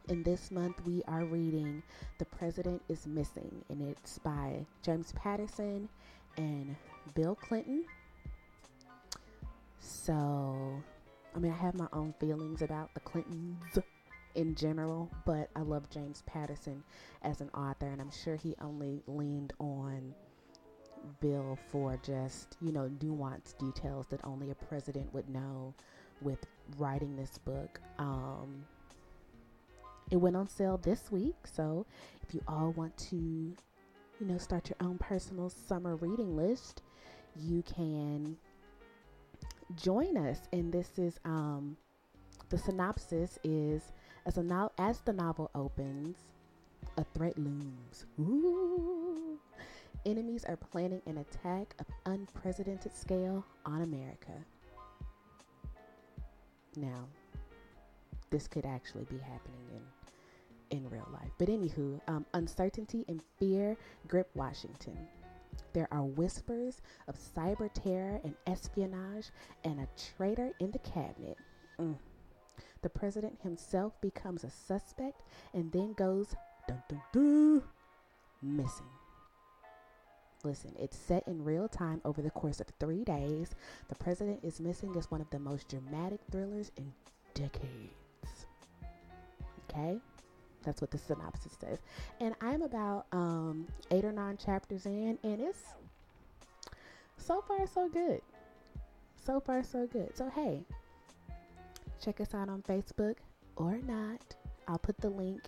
And 0.10 0.24
this 0.24 0.52
month 0.52 0.80
we 0.86 1.02
are 1.08 1.26
reading 1.26 1.82
The 2.20 2.26
President 2.26 2.84
is 2.88 3.08
Missing, 3.08 3.66
and 3.70 3.82
it's 3.82 4.20
by 4.20 4.64
James 4.84 5.12
Patterson 5.14 5.90
and 6.38 6.76
Bill 7.16 7.34
Clinton. 7.34 7.84
So, 9.80 10.84
I 11.36 11.40
mean, 11.40 11.52
I 11.52 11.56
have 11.56 11.74
my 11.74 11.88
own 11.94 12.14
feelings 12.20 12.62
about 12.62 12.94
the 12.94 13.00
Clintons 13.00 13.80
in 14.36 14.56
general, 14.56 15.10
but 15.26 15.50
I 15.56 15.62
love 15.62 15.90
James 15.90 16.24
Patterson 16.26 16.84
as 17.22 17.42
an 17.42 17.50
author, 17.50 17.88
and 17.88 18.02
I'm 18.02 18.12
sure 18.12 18.36
he 18.36 18.56
only 18.62 19.02
leaned 19.08 19.54
on 19.60 20.14
Bill 21.20 21.58
for 21.72 22.00
just, 22.04 22.58
you 22.62 22.72
know, 22.72 22.90
nuanced 23.00 23.58
details 23.58 24.08
that 24.08 24.20
only 24.24 24.52
a 24.52 24.56
president 24.56 25.14
would 25.14 25.30
know 25.30 25.74
with 26.22 26.46
writing 26.78 27.16
this 27.16 27.38
book. 27.40 27.80
Um, 27.98 28.66
it 30.10 30.18
went 30.18 30.36
on 30.36 30.48
sale 30.48 30.78
this 30.78 31.12
week, 31.12 31.36
so 31.46 31.86
if 32.28 32.34
you 32.34 32.42
all 32.48 32.72
want 32.72 32.96
to, 33.10 33.16
you 33.16 33.56
know, 34.28 34.38
start 34.38 34.70
your 34.70 34.78
own 34.88 34.98
personal 34.98 35.50
summer 35.50 35.96
reading 35.96 36.36
list, 36.36 36.82
you 37.36 37.64
can 37.64 38.38
join 39.76 40.18
us. 40.18 40.40
And 40.52 40.72
this 40.72 41.00
is 41.00 41.20
um, 41.26 41.78
the 42.50 42.58
synopsis 42.58 43.40
is 43.44 43.94
as 44.26 44.38
a 44.38 44.44
no- 44.44 44.72
as 44.78 45.02
the 45.02 45.14
novel 45.14 45.50
opens, 45.56 46.18
a 46.98 47.04
threat 47.04 47.38
looms. 47.38 48.06
Ooh. 48.20 49.40
Enemies 50.06 50.46
are 50.46 50.58
planning 50.58 51.02
an 51.06 51.20
attack 51.20 51.76
of 51.80 51.86
unprecedented 52.06 52.94
scale 52.96 53.46
on 53.66 53.82
America. 53.82 54.34
Now, 56.76 57.08
this 58.30 58.48
could 58.48 58.66
actually 58.66 59.06
be 59.06 59.18
happening 59.18 59.68
in 59.72 59.82
in 60.72 60.90
real 60.90 61.08
life. 61.12 61.32
But 61.38 61.50
anywho, 61.50 62.00
um, 62.08 62.26
uncertainty 62.34 63.06
and 63.08 63.22
fear 63.38 63.78
grip 64.08 64.30
Washington. 64.34 64.98
There 65.74 65.88
are 65.92 66.04
whispers 66.04 66.82
of 67.08 67.18
cyber 67.18 67.70
terror 67.74 68.20
and 68.24 68.34
espionage 68.48 69.32
and 69.66 69.82
a 69.82 69.88
traitor 70.16 70.52
in 70.60 70.72
the 70.72 70.80
cabinet. 70.80 71.38
Mm. 71.80 71.98
The 72.82 72.90
president 72.90 73.40
himself 73.44 73.94
becomes 74.02 74.44
a 74.44 74.50
suspect 74.50 75.22
and 75.54 75.72
then 75.72 75.94
goes 75.94 76.36
dun, 76.68 76.82
dun, 76.90 77.02
dun, 77.14 77.64
missing. 78.42 78.88
Listen, 80.44 80.74
it's 80.80 80.98
set 80.98 81.28
in 81.28 81.44
real 81.44 81.68
time 81.68 82.02
over 82.04 82.22
the 82.22 82.32
course 82.32 82.60
of 82.60 82.68
three 82.80 83.04
days. 83.04 83.54
The 83.90 83.96
president 83.96 84.40
is 84.44 84.60
missing 84.60 84.96
is 84.96 85.12
one 85.12 85.22
of 85.22 85.30
the 85.30 85.38
most 85.38 85.68
dramatic 85.70 86.20
thrillers 86.32 86.72
in 86.78 86.92
decades. 87.36 88.48
Okay? 89.70 90.00
That's 90.64 90.82
what 90.82 90.90
the 90.90 90.98
synopsis 90.98 91.56
says. 91.60 91.80
And 92.20 92.36
I'm 92.42 92.64
about 92.64 93.06
um, 93.12 93.68
eight 93.92 94.04
or 94.04 94.12
nine 94.12 94.38
chapters 94.38 94.86
in, 94.86 95.18
and 95.24 95.42
it's 95.42 95.62
so 97.18 97.42
far 97.42 97.68
so 97.68 97.88
good. 97.90 98.22
So 99.24 99.40
far 99.40 99.64
so 99.64 99.86
good. 99.86 100.18
So, 100.18 100.32
hey, 100.34 100.64
check 102.04 102.20
us 102.20 102.34
out 102.34 102.50
on 102.50 102.62
Facebook 102.64 103.16
or 103.56 103.78
not. 103.78 104.36
I'll 104.68 104.80
put 104.80 104.98
the 105.00 105.10
link 105.10 105.42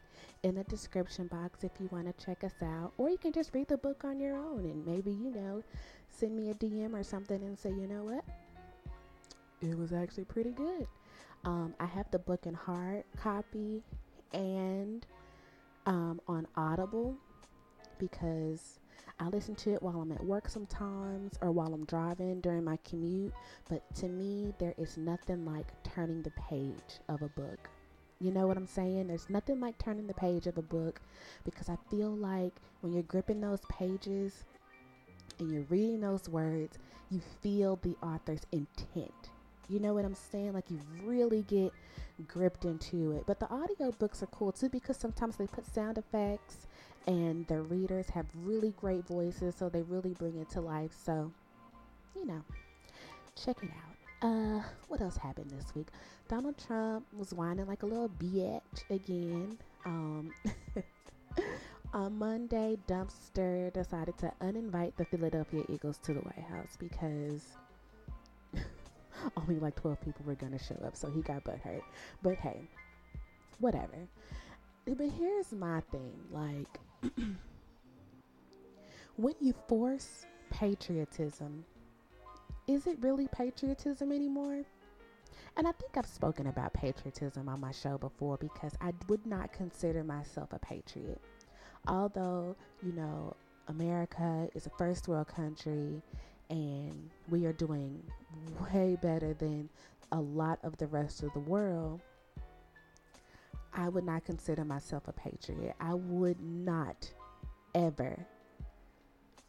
in 0.43 0.55
the 0.55 0.63
description 0.65 1.27
box 1.27 1.63
if 1.63 1.71
you 1.79 1.87
want 1.91 2.05
to 2.05 2.25
check 2.25 2.43
us 2.43 2.61
out. 2.61 2.93
Or 2.97 3.09
you 3.09 3.17
can 3.17 3.31
just 3.31 3.53
read 3.53 3.67
the 3.67 3.77
book 3.77 4.03
on 4.03 4.19
your 4.19 4.35
own 4.35 4.59
and 4.59 4.85
maybe, 4.85 5.11
you 5.11 5.31
know, 5.31 5.63
send 6.09 6.35
me 6.35 6.49
a 6.49 6.53
DM 6.53 6.93
or 6.93 7.03
something 7.03 7.41
and 7.41 7.57
say, 7.57 7.69
you 7.69 7.87
know 7.87 8.03
what? 8.03 8.23
It 9.61 9.77
was 9.77 9.93
actually 9.93 10.25
pretty 10.25 10.51
good. 10.51 10.87
Um, 11.45 11.73
I 11.79 11.85
have 11.85 12.09
the 12.11 12.19
book 12.19 12.45
in 12.45 12.53
hard 12.53 13.03
copy 13.17 13.81
and 14.33 15.05
um, 15.85 16.21
on 16.27 16.47
Audible 16.55 17.15
because 17.97 18.79
I 19.19 19.27
listen 19.27 19.55
to 19.55 19.73
it 19.73 19.83
while 19.83 20.01
I'm 20.01 20.11
at 20.11 20.23
work 20.23 20.49
sometimes 20.49 21.37
or 21.41 21.51
while 21.51 21.73
I'm 21.73 21.85
driving 21.85 22.41
during 22.41 22.63
my 22.63 22.77
commute. 22.83 23.33
But 23.69 23.83
to 23.95 24.07
me, 24.07 24.53
there 24.59 24.73
is 24.77 24.97
nothing 24.97 25.45
like 25.45 25.67
turning 25.83 26.23
the 26.23 26.31
page 26.31 26.99
of 27.09 27.21
a 27.21 27.29
book. 27.29 27.69
You 28.19 28.31
know 28.31 28.47
what 28.47 28.57
I'm 28.57 28.67
saying? 28.67 29.07
There's 29.07 29.29
nothing 29.29 29.59
like 29.59 29.77
turning 29.77 30.07
the 30.07 30.13
page 30.13 30.47
of 30.47 30.57
a 30.57 30.61
book 30.61 31.01
because 31.43 31.69
I 31.69 31.77
feel 31.89 32.09
like 32.15 32.53
when 32.81 32.93
you're 32.93 33.03
gripping 33.03 33.41
those 33.41 33.61
pages 33.69 34.45
and 35.39 35.51
you're 35.51 35.63
reading 35.63 36.01
those 36.01 36.29
words, 36.29 36.77
you 37.09 37.21
feel 37.41 37.77
the 37.81 37.95
author's 38.01 38.45
intent. 38.51 39.29
You 39.69 39.79
know 39.79 39.93
what 39.93 40.05
I'm 40.05 40.15
saying? 40.15 40.53
Like 40.53 40.69
you 40.69 40.79
really 41.03 41.43
get 41.43 41.71
gripped 42.27 42.65
into 42.65 43.11
it. 43.11 43.23
But 43.25 43.39
the 43.39 43.49
audio 43.49 43.91
books 43.91 44.23
are 44.23 44.27
cool 44.27 44.51
too 44.51 44.69
because 44.69 44.97
sometimes 44.97 45.37
they 45.37 45.47
put 45.47 45.65
sound 45.65 45.97
effects 45.97 46.67
and 47.07 47.45
the 47.47 47.61
readers 47.61 48.09
have 48.09 48.25
really 48.43 48.73
great 48.79 49.05
voices, 49.07 49.55
so 49.55 49.69
they 49.69 49.81
really 49.83 50.13
bring 50.13 50.37
it 50.37 50.49
to 50.51 50.61
life. 50.61 50.91
So, 50.93 51.31
you 52.15 52.25
know, 52.25 52.41
check 53.35 53.57
it 53.61 53.69
out. 53.69 54.29
Uh, 54.29 54.63
what 54.87 55.01
else 55.01 55.17
happened 55.17 55.51
this 55.51 55.75
week? 55.75 55.87
Donald 56.29 56.55
Trump 56.57 57.05
was 57.11 57.33
whining 57.33 57.67
like 57.67 57.83
a 57.83 57.85
little 57.85 58.09
bitch 58.09 58.61
again. 58.89 59.57
Um, 59.85 60.31
On 61.93 62.17
Monday, 62.17 62.77
Dumpster 62.87 63.71
decided 63.71 64.17
to 64.17 64.31
uninvite 64.41 64.95
the 64.95 65.05
Philadelphia 65.05 65.63
Eagles 65.69 65.99
to 65.99 66.13
the 66.15 66.21
White 66.21 66.43
House 66.49 66.75
because 66.79 67.43
only 69.37 69.59
like 69.59 69.75
12 69.75 70.01
people 70.01 70.25
were 70.25 70.33
going 70.33 70.57
to 70.57 70.63
show 70.63 70.75
up. 70.83 70.95
So 70.95 71.11
he 71.11 71.21
got 71.21 71.43
butthurt. 71.43 71.83
But 72.23 72.37
hey, 72.37 72.61
whatever. 73.59 74.07
But 74.87 75.09
here's 75.09 75.51
my 75.51 75.81
thing 75.91 76.13
like, 76.31 76.79
when 79.15 79.35
you 79.39 79.53
force 79.67 80.25
patriotism, 80.49 81.65
is 82.67 82.87
it 82.87 82.97
really 83.01 83.27
patriotism 83.27 84.11
anymore? 84.11 84.63
And 85.57 85.67
I 85.67 85.71
think 85.73 85.97
I've 85.97 86.07
spoken 86.07 86.47
about 86.47 86.73
patriotism 86.73 87.47
on 87.47 87.59
my 87.59 87.71
show 87.71 87.97
before 87.97 88.37
because 88.37 88.73
I 88.81 88.91
would 89.07 89.25
not 89.25 89.53
consider 89.53 90.03
myself 90.03 90.51
a 90.51 90.59
patriot. 90.59 91.21
Although, 91.87 92.55
you 92.81 92.93
know, 92.93 93.35
America 93.67 94.47
is 94.55 94.65
a 94.65 94.71
first 94.71 95.07
world 95.07 95.27
country 95.27 96.01
and 96.49 97.09
we 97.29 97.45
are 97.45 97.53
doing 97.53 98.01
way 98.73 98.97
better 99.01 99.33
than 99.33 99.69
a 100.11 100.19
lot 100.19 100.59
of 100.63 100.77
the 100.77 100.87
rest 100.87 101.23
of 101.23 101.33
the 101.33 101.39
world, 101.39 102.01
I 103.75 103.89
would 103.89 104.03
not 104.03 104.25
consider 104.25 104.63
myself 104.63 105.07
a 105.07 105.13
patriot. 105.13 105.75
I 105.79 105.93
would 105.93 106.39
not 106.41 107.11
ever 107.73 108.25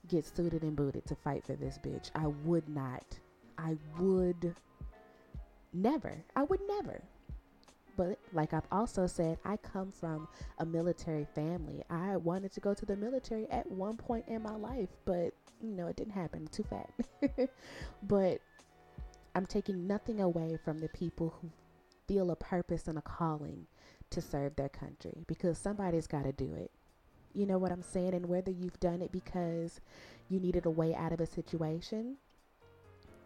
get 0.09 0.25
suited 0.25 0.63
and 0.63 0.77
booted 0.77 1.07
to 1.07 1.15
fight 1.15 1.45
for 1.45 1.55
this 1.55 1.79
bitch. 1.79 2.11
I 2.15 2.27
would 2.45 2.69
not. 2.69 3.19
I 3.59 3.77
would 3.99 4.55
never. 5.73 6.25
I 6.35 6.43
would 6.45 6.61
never. 6.67 7.03
But 7.97 8.19
like 8.33 8.53
I've 8.53 8.67
also 8.73 9.07
said, 9.07 9.39
I 9.45 9.57
come 9.57 9.93
from 9.93 10.27
a 10.59 10.67
military 10.67 11.27
family. 11.35 11.83
I 11.91 12.17
wanted 12.17 12.53
to 12.53 12.61
go 12.61 12.75
to 12.75 12.85
the 12.85 12.97
military 12.97 13.49
at 13.51 13.71
one 13.71 13.97
point 13.97 14.25
in 14.27 14.43
my 14.43 14.57
life, 14.57 14.89
but 15.05 15.33
you 15.61 15.71
know, 15.71 15.87
it 15.87 15.97
didn't 15.97 16.13
happen. 16.13 16.47
Too 16.49 16.65
fat. 16.65 16.91
but 18.03 18.41
I'm 19.35 19.47
taking 19.47 19.87
nothing 19.87 20.21
away 20.21 20.59
from 20.65 20.79
the 20.79 20.89
people 20.89 21.35
who 21.41 21.51
feel 22.09 22.31
a 22.31 22.37
purpose 22.37 22.89
and 22.89 22.99
a 22.99 23.03
calling 23.03 23.67
to 24.15 24.21
serve 24.21 24.57
their 24.57 24.69
country 24.69 25.25
because 25.27 25.59
somebody's 25.59 26.07
got 26.07 26.25
to 26.25 26.33
do 26.33 26.55
it. 26.55 26.71
You 27.35 27.47
know 27.47 27.59
what 27.59 27.73
I'm 27.73 27.83
saying? 27.83 28.15
And 28.15 28.27
whether 28.27 28.51
you've 28.51 28.79
done 28.81 29.03
it 29.03 29.13
because 29.13 29.81
you 30.29 30.39
needed 30.41 30.67
a 30.67 30.71
way 30.71 30.95
out 30.95 31.13
of 31.13 31.21
a 31.21 31.27
situation 31.27 32.17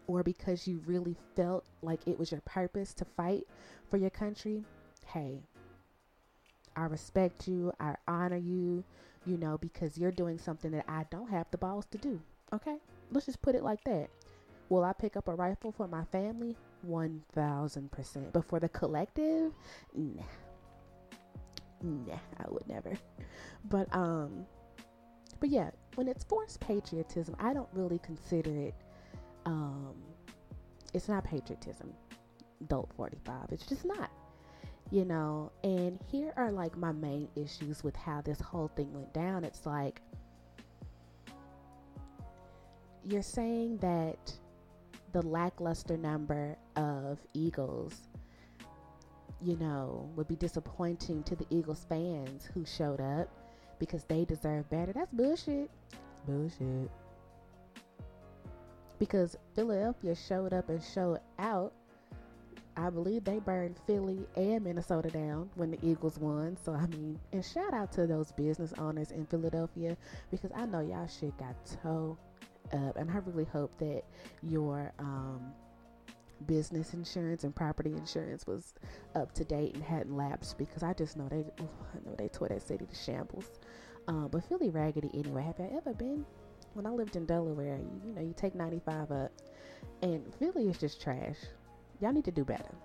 or 0.07 0.23
because 0.23 0.67
you 0.67 0.81
really 0.87 1.15
felt 1.35 1.63
like 1.83 1.99
it 2.07 2.17
was 2.17 2.31
your 2.31 2.41
purpose 2.41 2.93
to 2.95 3.05
fight 3.05 3.43
for 3.89 3.97
your 3.97 4.09
country, 4.09 4.63
hey, 5.05 5.39
I 6.75 6.85
respect 6.85 7.47
you. 7.47 7.71
I 7.79 7.95
honor 8.07 8.37
you, 8.37 8.83
you 9.25 9.37
know, 9.37 9.59
because 9.59 9.97
you're 9.97 10.11
doing 10.11 10.39
something 10.39 10.71
that 10.71 10.85
I 10.87 11.05
don't 11.11 11.29
have 11.29 11.45
the 11.51 11.57
balls 11.59 11.85
to 11.91 11.99
do. 11.99 12.19
Okay? 12.51 12.77
Let's 13.11 13.27
just 13.27 13.41
put 13.41 13.53
it 13.53 13.63
like 13.63 13.83
that. 13.83 14.07
Will 14.69 14.83
I 14.83 14.93
pick 14.93 15.15
up 15.15 15.27
a 15.27 15.35
rifle 15.35 15.71
for 15.71 15.87
my 15.87 16.03
family? 16.05 16.55
1000%. 16.87 18.33
But 18.33 18.45
for 18.45 18.59
the 18.59 18.69
collective, 18.69 19.51
nah. 19.93 20.23
Nah, 21.81 22.17
I 22.37 22.45
would 22.49 22.67
never. 22.67 22.93
But, 23.69 23.93
um, 23.95 24.45
but 25.39 25.49
yeah, 25.49 25.71
when 25.95 26.07
it's 26.07 26.23
forced 26.23 26.59
patriotism, 26.59 27.35
I 27.39 27.53
don't 27.53 27.69
really 27.73 27.99
consider 27.99 28.55
it, 28.55 28.75
um, 29.45 29.95
it's 30.93 31.07
not 31.07 31.23
patriotism. 31.23 31.93
Dope 32.67 32.91
45. 32.95 33.51
It's 33.51 33.65
just 33.65 33.85
not 33.85 34.09
you 34.91 35.05
know 35.05 35.51
and 35.63 35.99
here 36.11 36.33
are 36.35 36.51
like 36.51 36.75
my 36.77 36.91
main 36.91 37.27
issues 37.35 37.83
with 37.83 37.95
how 37.95 38.21
this 38.21 38.41
whole 38.41 38.69
thing 38.75 38.91
went 38.93 39.13
down 39.13 39.43
it's 39.43 39.65
like 39.65 40.01
you're 43.03 43.21
saying 43.21 43.77
that 43.77 44.33
the 45.11 45.21
lackluster 45.21 45.97
number 45.97 46.55
of 46.75 47.19
eagles 47.33 48.08
you 49.41 49.55
know 49.57 50.09
would 50.15 50.27
be 50.27 50.35
disappointing 50.35 51.23
to 51.23 51.35
the 51.35 51.45
eagles 51.49 51.85
fans 51.87 52.49
who 52.53 52.65
showed 52.65 52.99
up 52.99 53.29
because 53.79 54.03
they 54.03 54.25
deserve 54.25 54.69
better. 54.69 54.91
That's 54.91 55.11
bullshit. 55.13 55.69
Bullshit. 56.27 56.89
Because 58.99 59.37
philadelphia 59.55 60.15
showed 60.15 60.53
up 60.53 60.69
and 60.69 60.83
showed 60.83 61.19
out. 61.37 61.73
I 62.77 62.89
believe 62.89 63.25
they 63.25 63.39
burned 63.39 63.75
Philly 63.85 64.25
and 64.37 64.63
Minnesota 64.63 65.09
down 65.09 65.49
when 65.55 65.71
the 65.71 65.79
Eagles 65.85 66.17
won. 66.17 66.55
So 66.63 66.73
I 66.73 66.85
mean, 66.87 67.19
and 67.33 67.43
shout 67.43 67.73
out 67.73 67.91
to 67.93 68.07
those 68.07 68.31
business 68.31 68.73
owners 68.77 69.11
in 69.11 69.25
Philadelphia 69.25 69.97
because 70.31 70.51
I 70.55 70.65
know 70.65 70.79
y'all 70.79 71.07
shit 71.07 71.37
got 71.37 71.55
toe 71.83 72.17
up, 72.71 72.95
and 72.95 73.09
I 73.11 73.17
really 73.25 73.45
hope 73.45 73.77
that 73.79 74.03
your 74.43 74.93
um, 74.99 75.51
business 76.45 76.93
insurance 76.93 77.43
and 77.43 77.55
property 77.55 77.91
insurance 77.91 78.45
was 78.47 78.73
up 79.15 79.33
to 79.33 79.43
date 79.43 79.75
and 79.75 79.83
hadn't 79.83 80.15
lapsed 80.15 80.57
because 80.57 80.83
I 80.83 80.93
just 80.93 81.17
know 81.17 81.27
they, 81.29 81.45
I 81.59 81.99
know 82.05 82.15
they 82.17 82.27
tore 82.27 82.49
that 82.49 82.67
city 82.67 82.85
to 82.85 82.95
shambles. 82.95 83.51
Um, 84.07 84.29
but 84.31 84.43
Philly 84.45 84.69
raggedy 84.69 85.11
anyway. 85.13 85.43
Have 85.43 85.59
I 85.59 85.75
ever 85.75 85.93
been? 85.93 86.25
When 86.73 86.85
I 86.85 86.89
lived 86.89 87.15
in 87.15 87.25
Delaware, 87.25 87.77
you, 87.77 88.01
you 88.05 88.13
know, 88.13 88.21
you 88.21 88.33
take 88.37 88.55
95 88.55 89.11
up, 89.11 89.31
and 90.01 90.23
Philly 90.35 90.69
is 90.69 90.77
just 90.77 91.01
trash 91.01 91.35
y'all 91.99 92.13
need 92.13 92.25
to 92.25 92.31
do 92.31 92.43
better. 92.43 92.75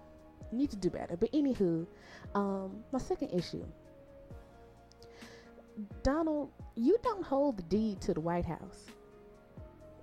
You 0.50 0.58
need 0.58 0.70
to 0.70 0.76
do 0.76 0.90
better. 0.90 1.16
But 1.16 1.32
anywho, 1.32 1.86
um, 2.34 2.84
my 2.92 2.98
second 2.98 3.30
issue. 3.30 3.64
Donald, 6.02 6.50
you 6.76 6.96
don't 7.02 7.24
hold 7.24 7.56
the 7.56 7.62
deed 7.64 8.00
to 8.02 8.14
the 8.14 8.20
White 8.20 8.44
House. 8.44 8.86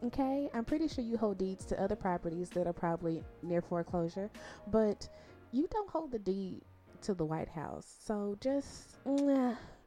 Okay? 0.03 0.49
I'm 0.53 0.65
pretty 0.65 0.87
sure 0.87 1.03
you 1.03 1.17
hold 1.17 1.37
deeds 1.37 1.65
to 1.65 1.81
other 1.81 1.95
properties 1.95 2.49
that 2.51 2.67
are 2.67 2.73
probably 2.73 3.23
near 3.43 3.61
foreclosure, 3.61 4.29
but 4.67 5.07
you 5.51 5.67
don't 5.69 5.89
hold 5.89 6.11
the 6.11 6.19
deed 6.19 6.61
to 7.03 7.13
the 7.13 7.25
White 7.25 7.49
House. 7.49 7.97
So 8.03 8.37
just 8.39 8.97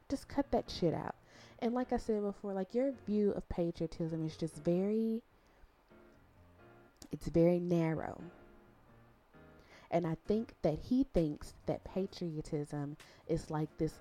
just 0.09 0.29
cut 0.29 0.51
that 0.51 0.71
shit 0.71 0.95
out. 0.95 1.15
And 1.61 1.73
like 1.73 1.93
I 1.93 1.97
said 1.97 2.23
before, 2.23 2.53
like 2.53 2.75
your 2.75 2.93
view 3.07 3.33
of 3.33 3.49
patriotism 3.49 4.25
is 4.25 4.37
just 4.37 4.57
very 4.65 5.23
it's 7.11 7.29
very 7.29 7.61
narrow. 7.61 8.21
And 9.91 10.07
I 10.07 10.17
think 10.27 10.55
that 10.63 10.79
he 10.89 11.05
thinks 11.15 11.55
that 11.67 11.85
patriotism 11.85 12.97
is 13.29 13.51
like 13.51 13.69
this 13.79 13.95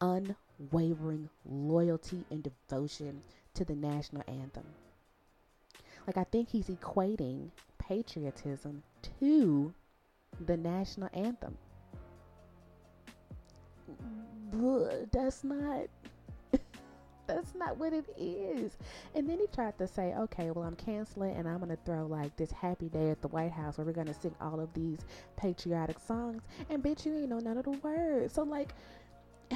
unwavering 0.00 1.28
loyalty 1.44 2.24
and 2.30 2.42
devotion 2.42 3.22
to 3.54 3.64
the 3.64 3.74
national 3.74 4.22
anthem. 4.26 4.64
Like, 6.06 6.16
I 6.16 6.24
think 6.24 6.48
he's 6.48 6.68
equating 6.68 7.50
patriotism 7.78 8.82
to 9.20 9.74
the 10.44 10.56
national 10.56 11.08
anthem. 11.12 11.56
That's 15.12 15.44
not 15.44 15.86
that's 17.26 17.54
not 17.54 17.76
what 17.76 17.92
it 17.92 18.06
is. 18.18 18.76
And 19.14 19.28
then 19.28 19.38
he 19.38 19.46
tried 19.52 19.76
to 19.78 19.86
say, 19.86 20.14
okay, 20.14 20.50
well, 20.50 20.64
I'm 20.64 20.76
canceling 20.76 21.34
and 21.36 21.48
I'm 21.48 21.58
going 21.58 21.70
to 21.70 21.78
throw 21.84 22.06
like 22.06 22.36
this 22.36 22.52
happy 22.52 22.88
day 22.88 23.10
at 23.10 23.20
the 23.20 23.28
White 23.28 23.52
House 23.52 23.78
where 23.78 23.86
we're 23.86 23.92
going 23.92 24.06
to 24.06 24.14
sing 24.14 24.34
all 24.40 24.60
of 24.60 24.72
these 24.74 25.00
patriotic 25.36 25.98
songs. 25.98 26.42
And 26.70 26.82
bitch, 26.82 27.04
you 27.04 27.16
ain't 27.16 27.28
know 27.28 27.38
none 27.38 27.58
of 27.58 27.64
the 27.64 27.72
words. 27.72 28.34
So, 28.34 28.42
like, 28.42 28.74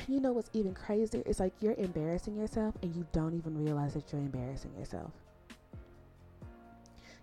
you 0.09 0.21
know 0.21 0.33
what's 0.33 0.51
even 0.53 0.75
crazier? 0.75 1.23
It's 1.27 1.41
like 1.41 1.53
you're 1.61 1.75
embarrassing 1.75 2.37
yourself 2.37 2.75
and 2.83 2.95
you 2.95 3.07
don't 3.13 3.37
even 3.37 3.63
realize 3.63 3.95
that 3.95 4.13
you're 4.13 4.21
embarrassing 4.21 4.73
yourself. 4.79 5.11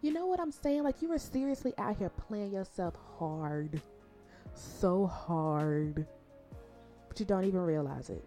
You 0.02 0.14
know 0.14 0.28
what 0.28 0.40
I'm 0.40 0.52
saying? 0.52 0.84
Like, 0.84 1.02
you 1.02 1.10
were 1.10 1.18
seriously 1.18 1.74
out 1.78 1.98
here 1.98 2.10
playing 2.10 2.52
yourself 2.52 2.96
hard. 3.18 3.82
So 4.54 5.08
hard. 5.08 6.06
But 7.08 7.20
you 7.20 7.26
don't 7.26 7.46
even 7.46 7.62
realize 7.62 8.10
it. 8.10 8.24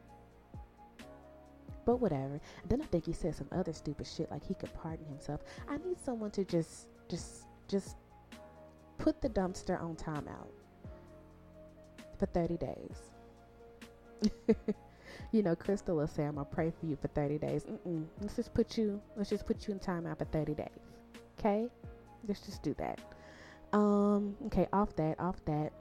But 1.85 2.01
whatever. 2.01 2.41
Then 2.69 2.83
I 2.83 2.85
think 2.87 3.07
he 3.07 3.13
said 3.13 3.35
some 3.35 3.49
other 3.53 3.73
stupid 3.73 4.07
shit 4.07 4.31
like 4.31 4.45
he 4.47 4.55
could 4.55 4.73
pardon 4.75 5.07
himself. 5.07 5.41
I 5.69 5.77
need 5.79 5.99
someone 6.05 6.31
to 6.33 6.45
just 6.45 6.89
just 7.09 7.47
just 7.69 7.97
put 8.99 9.21
the 9.21 9.29
dumpster 9.29 9.81
on 9.83 9.97
timeout 9.97 10.51
for 12.19 12.27
30 12.27 12.59
days. 12.59 12.97
you 15.33 15.43
know, 15.43 15.57
Crystal 15.57 15.97
will 15.97 16.07
say, 16.07 16.25
I'm 16.25 16.35
gonna 16.35 16.45
pray 16.45 16.73
for 16.79 16.87
you 16.87 16.97
for 17.01 17.09
30 17.09 17.39
days. 17.39 17.65
Mm-mm. 17.65 18.05
Let's 18.21 18.37
just 18.37 18.53
put 18.53 18.77
you, 18.77 19.01
let's 19.17 19.31
just 19.31 19.47
put 19.47 19.67
you 19.67 19.73
in 19.73 19.81
timeout 19.81 20.19
for 20.19 20.27
30 20.27 20.55
days. 20.55 20.69
Okay? 21.41 21.69
Let's 22.29 22.41
just 22.41 22.63
do 22.63 22.75
that. 22.75 23.01
Um, 23.73 24.37
okay, 24.47 24.67
off 24.73 24.95
that, 24.97 25.19
off 25.19 25.43
that. 25.47 25.73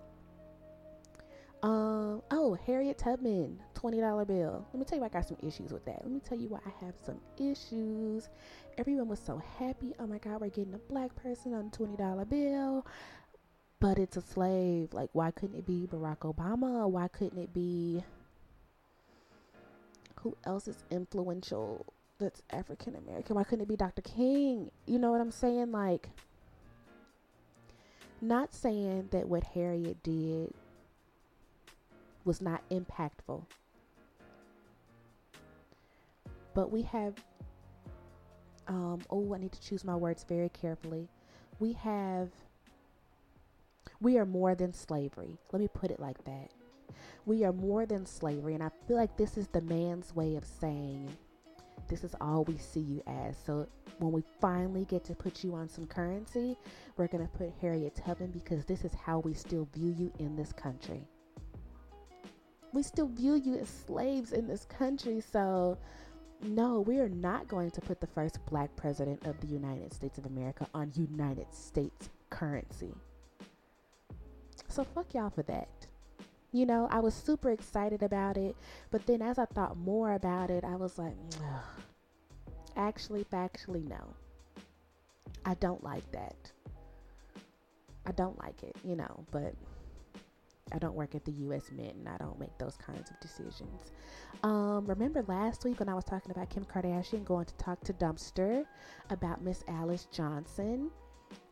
Um, 1.62 2.22
oh, 2.32 2.58
Harriet 2.66 2.98
Tubman, 2.98 3.60
$20 3.76 4.26
bill. 4.26 4.66
Let 4.72 4.80
me 4.80 4.86
tell 4.86 4.98
you, 4.98 5.04
I 5.04 5.10
got 5.10 5.28
some 5.28 5.36
issues 5.44 5.74
with 5.74 5.84
that. 5.84 6.00
Let 6.02 6.12
me 6.12 6.22
tell 6.22 6.38
you 6.38 6.48
why 6.48 6.60
I 6.66 6.86
have 6.86 6.96
some 7.06 7.20
issues. 7.38 8.30
Everyone 8.78 9.10
was 9.10 9.20
so 9.20 9.42
happy. 9.58 9.94
Oh 10.00 10.08
my 10.08 10.20
God, 10.20 10.40
we're 10.40 10.50
getting 10.50 10.74
a 10.74 10.92
black 10.92 11.14
person 11.18 11.54
on 11.54 11.68
a 11.68 11.78
$20 11.78 12.30
bill. 12.30 12.86
But 13.82 14.00
it's 14.00 14.16
a 14.16 14.22
slave. 14.22 14.94
Like, 14.94 15.10
why 15.12 15.32
couldn't 15.32 15.58
it 15.58 15.66
be 15.66 15.88
Barack 15.92 16.20
Obama? 16.20 16.90
Why 16.90 17.10
couldn't 17.10 17.38
it 17.38 17.54
be 17.54 18.02
who 20.22 20.36
else 20.46 20.68
is 20.68 20.84
influential 20.92 21.86
that's 22.20 22.42
African 22.52 22.96
American? 22.96 23.36
Why 23.36 23.44
couldn't 23.44 23.64
it 23.64 23.68
be 23.68 23.76
Dr. 23.76 24.02
King? 24.02 24.70
You 24.86 25.00
know 25.00 25.12
what 25.12 25.22
I'm 25.22 25.32
saying? 25.32 25.72
Like, 25.72 26.10
not 28.22 28.54
saying 28.54 29.10
that 29.12 29.28
what 29.28 29.44
Harriet 29.44 30.04
did 30.04 30.54
was 32.26 32.42
not 32.42 32.62
impactful, 32.70 33.44
but 36.54 36.72
we 36.72 36.82
have, 36.84 37.14
um, 38.68 39.00
oh, 39.10 39.34
I 39.34 39.38
need 39.38 39.54
to 39.54 39.62
choose 39.62 39.86
my 39.86 39.96
words 39.96 40.26
very 40.28 40.50
carefully. 40.50 41.08
We 41.60 41.74
have, 41.74 42.30
we 44.02 44.18
are 44.18 44.26
more 44.26 44.56
than 44.56 44.74
slavery. 44.74 45.38
Let 45.54 45.62
me 45.62 45.70
put 45.74 45.92
it 45.92 46.00
like 46.00 46.24
that. 46.26 46.52
We 47.26 47.46
are 47.46 47.54
more 47.54 47.86
than 47.86 48.06
slavery, 48.06 48.56
and 48.56 48.64
I 48.64 48.70
feel 48.88 48.98
like 48.98 49.16
this 49.16 49.38
is 49.38 49.48
the 49.48 49.62
man's 49.62 50.14
way 50.14 50.36
of 50.36 50.44
saying, 50.46 51.16
this 51.90 52.04
is 52.04 52.16
all 52.22 52.44
we 52.46 52.58
see 52.58 52.80
you 52.80 53.04
as. 53.08 53.36
So 53.46 53.68
when 53.98 54.12
we 54.12 54.24
finally 54.40 54.86
get 54.86 55.04
to 55.06 55.16
put 55.16 55.44
you 55.44 55.56
on 55.56 55.68
some 55.68 55.86
currency, 55.88 56.56
we're 56.96 57.08
going 57.08 57.28
to 57.28 57.38
put 57.38 57.52
Harriet 57.60 57.96
Tubman 57.96 58.32
because 58.32 58.66
this 58.66 58.86
is 58.86 58.94
how 58.94 59.20
we 59.20 59.34
still 59.34 59.68
view 59.74 59.94
you 59.98 60.12
in 60.20 60.36
this 60.36 60.54
country. 60.54 61.02
We 62.72 62.84
still 62.84 63.08
view 63.08 63.36
you 63.36 63.56
as 63.56 63.68
slaves 63.68 64.32
in 64.32 64.48
this 64.48 64.66
country. 64.66 65.20
So, 65.22 65.78
no, 66.44 66.82
we 66.82 67.00
are 67.00 67.10
not 67.10 67.48
going 67.48 67.72
to 67.72 67.82
put 67.82 68.00
the 68.00 68.08
first 68.08 68.40
black 68.46 68.74
president 68.76 69.26
of 69.26 69.40
the 69.42 69.48
United 69.48 69.92
States 69.94 70.20
of 70.20 70.28
America 70.28 70.68
on 70.74 70.92
United 70.96 71.52
States 71.52 72.10
currency. 72.30 72.94
So, 74.68 74.84
fuck 74.84 75.14
y'all 75.16 75.32
for 75.32 75.44
that. 75.44 75.88
You 76.52 76.66
know, 76.66 76.88
I 76.92 77.00
was 77.00 77.14
super 77.14 77.52
excited 77.52 78.02
about 78.02 78.36
it, 78.38 78.56
but 78.90 79.06
then 79.06 79.22
as 79.22 79.38
I 79.38 79.46
thought 79.46 79.78
more 79.78 80.14
about 80.14 80.50
it, 80.50 80.64
I 80.64 80.76
was 80.76 80.98
like, 80.98 81.16
Ugh. 81.38 81.84
actually, 82.76 83.24
factually, 83.24 83.88
no. 83.88 84.14
I 85.46 85.54
don't 85.56 85.84
like 85.84 86.12
that. 86.12 86.52
I 88.06 88.12
don't 88.14 88.38
like 88.40 88.64
it, 88.64 88.76
you 88.84 88.96
know, 88.96 89.26
but 89.32 89.54
I 90.72 90.78
don't 90.78 90.96
work 90.96 91.16
at 91.16 91.26
the 91.26 91.32
US 91.32 91.72
Mint 91.72 91.96
and 91.96 92.10
I 92.10 92.18
don't 92.18 92.40
make 92.40 92.58
those 92.58 92.78
kinds 92.78 93.10
of 93.10 93.20
decisions. 93.20 93.92
Um, 94.44 94.86
remember 94.86 95.24
last 95.28 95.64
week 95.64 95.80
when 95.80 95.90
I 95.90 95.94
was 95.94 96.04
talking 96.04 96.32
about 96.32 96.50
Kim 96.50 96.66
Kardashian 96.66 97.26
going 97.26 97.46
to 97.46 97.54
talk 97.56 97.82
to 97.82 97.94
Dumpster 97.94 98.66
about 99.10 99.44
Miss 99.44 99.64
Alice 99.68 100.08
Johnson? 100.12 100.90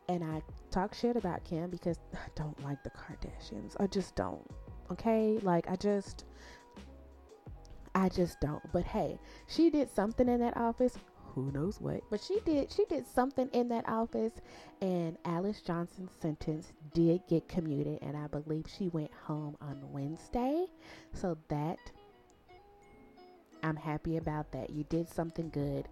And 0.10 0.24
I 0.24 0.42
talk 0.72 0.94
shit 0.94 1.16
about 1.16 1.44
Kim 1.44 1.70
because 1.70 1.98
I 2.14 2.30
don't 2.36 2.64
like 2.64 2.82
the 2.84 2.92
Kardashians. 2.92 3.76
I 3.80 3.88
just 3.88 4.16
don't. 4.16 4.50
Okay? 4.92 5.40
Like, 5.42 5.70
I 5.70 5.76
just. 5.76 6.26
I 7.96 8.10
just 8.10 8.40
don't. 8.40 8.62
But 8.72 8.84
hey, 8.84 9.18
she 9.48 9.72
did 9.72 9.90
something 9.90 10.28
in 10.30 10.40
that 10.42 10.56
office. 10.56 10.98
Who 11.34 11.52
knows 11.52 11.82
what? 11.82 12.02
But 12.10 12.22
she 12.22 12.40
did. 12.46 12.72
She 12.72 12.86
did 12.86 13.08
something 13.08 13.50
in 13.54 13.70
that 13.70 13.88
office, 13.90 14.34
and 14.82 15.18
Alice 15.26 15.62
Johnson's 15.62 16.12
sentence 16.20 16.74
did 16.94 17.22
get 17.28 17.48
commuted, 17.48 18.00
and 18.02 18.16
I 18.16 18.28
believe 18.28 18.66
she 18.68 18.90
went 18.90 19.12
home 19.26 19.58
on 19.62 19.92
Wednesday. 19.92 20.66
So 21.14 21.38
that 21.50 21.80
I'm 23.64 23.76
happy 23.76 24.18
about 24.18 24.52
that. 24.52 24.70
You 24.70 24.84
did 24.90 25.10
something 25.10 25.50
good, 25.50 25.88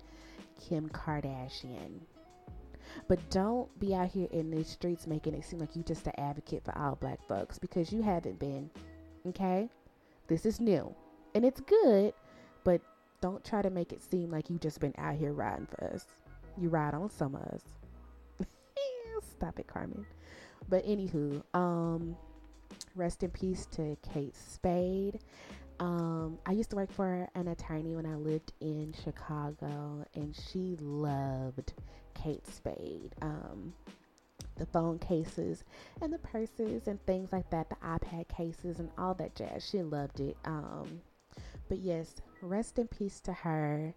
Kim 0.60 0.90
Kardashian. 0.90 2.02
But 3.08 3.20
don't 3.30 3.68
be 3.80 3.94
out 3.94 4.10
here 4.10 4.28
in 4.32 4.50
these 4.50 4.70
streets 4.70 5.08
making 5.08 5.34
it 5.34 5.46
seem 5.46 5.60
like 5.60 5.76
you're 5.76 5.84
just 5.84 6.08
an 6.08 6.14
advocate 6.18 6.64
for 6.64 6.78
all 6.78 6.96
black 6.96 7.26
folks 7.28 7.60
because 7.60 7.92
you 7.92 8.02
haven't 8.02 8.40
been. 8.40 8.70
Okay? 9.28 9.70
This 10.28 10.46
is 10.46 10.60
new. 10.60 10.94
And 11.34 11.46
it's 11.46 11.62
good, 11.62 12.14
but 12.64 12.82
don't 13.22 13.44
try 13.44 13.62
to 13.62 13.70
make 13.70 13.92
it 13.92 14.02
seem 14.02 14.32
like 14.32 14.50
you 14.50 14.58
just 14.58 14.80
been 14.80 14.94
out 14.98 15.16
here 15.16 15.34
riding 15.34 15.68
for 15.68 15.84
us. 15.94 16.06
You 16.58 16.70
ride 16.70 16.94
on 16.94 17.10
some 17.10 17.36
of 17.36 17.42
us. 17.42 17.62
Stop 19.38 19.60
it, 19.60 19.68
Carmen. 19.68 20.06
But 20.70 20.86
anywho, 20.86 21.44
um, 21.54 22.16
rest 22.96 23.24
in 23.24 23.30
peace 23.32 23.66
to 23.74 23.98
Kate 24.14 24.36
Spade. 24.36 25.20
Um, 25.80 26.40
I 26.46 26.54
used 26.54 26.70
to 26.70 26.76
work 26.78 26.92
for 26.92 27.28
an 27.36 27.50
attorney 27.50 27.96
when 27.96 28.06
I 28.06 28.16
lived 28.16 28.54
in 28.62 28.94
Chicago, 29.04 30.06
and 30.16 30.36
she 30.36 30.78
loved 30.80 31.74
Kate 32.26 32.48
Spade. 32.48 33.14
Um, 33.22 33.74
the 34.56 34.66
phone 34.66 34.98
cases 34.98 35.64
and 36.02 36.12
the 36.12 36.18
purses 36.18 36.88
and 36.88 37.00
things 37.06 37.32
like 37.32 37.50
that, 37.52 37.70
the 37.70 37.76
iPad 37.76 38.28
cases 38.30 38.80
and 38.80 38.90
all 38.98 39.14
that 39.14 39.36
jazz. 39.36 39.68
She 39.70 39.84
loved 39.84 40.20
it. 40.20 40.38
Um, 40.46 41.02
but 41.70 41.80
yes, 41.80 42.16
rest 42.42 42.80
in 42.80 42.88
peace 42.88 43.20
to 43.22 43.34
her. 43.34 43.94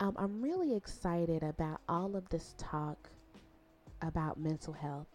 Um, 0.00 0.14
I'm 0.16 0.40
really 0.40 0.74
excited 0.74 1.42
about 1.42 1.80
all 1.88 2.16
of 2.16 2.28
this 2.28 2.54
talk 2.56 3.10
about 4.00 4.38
mental 4.38 4.72
health 4.72 5.08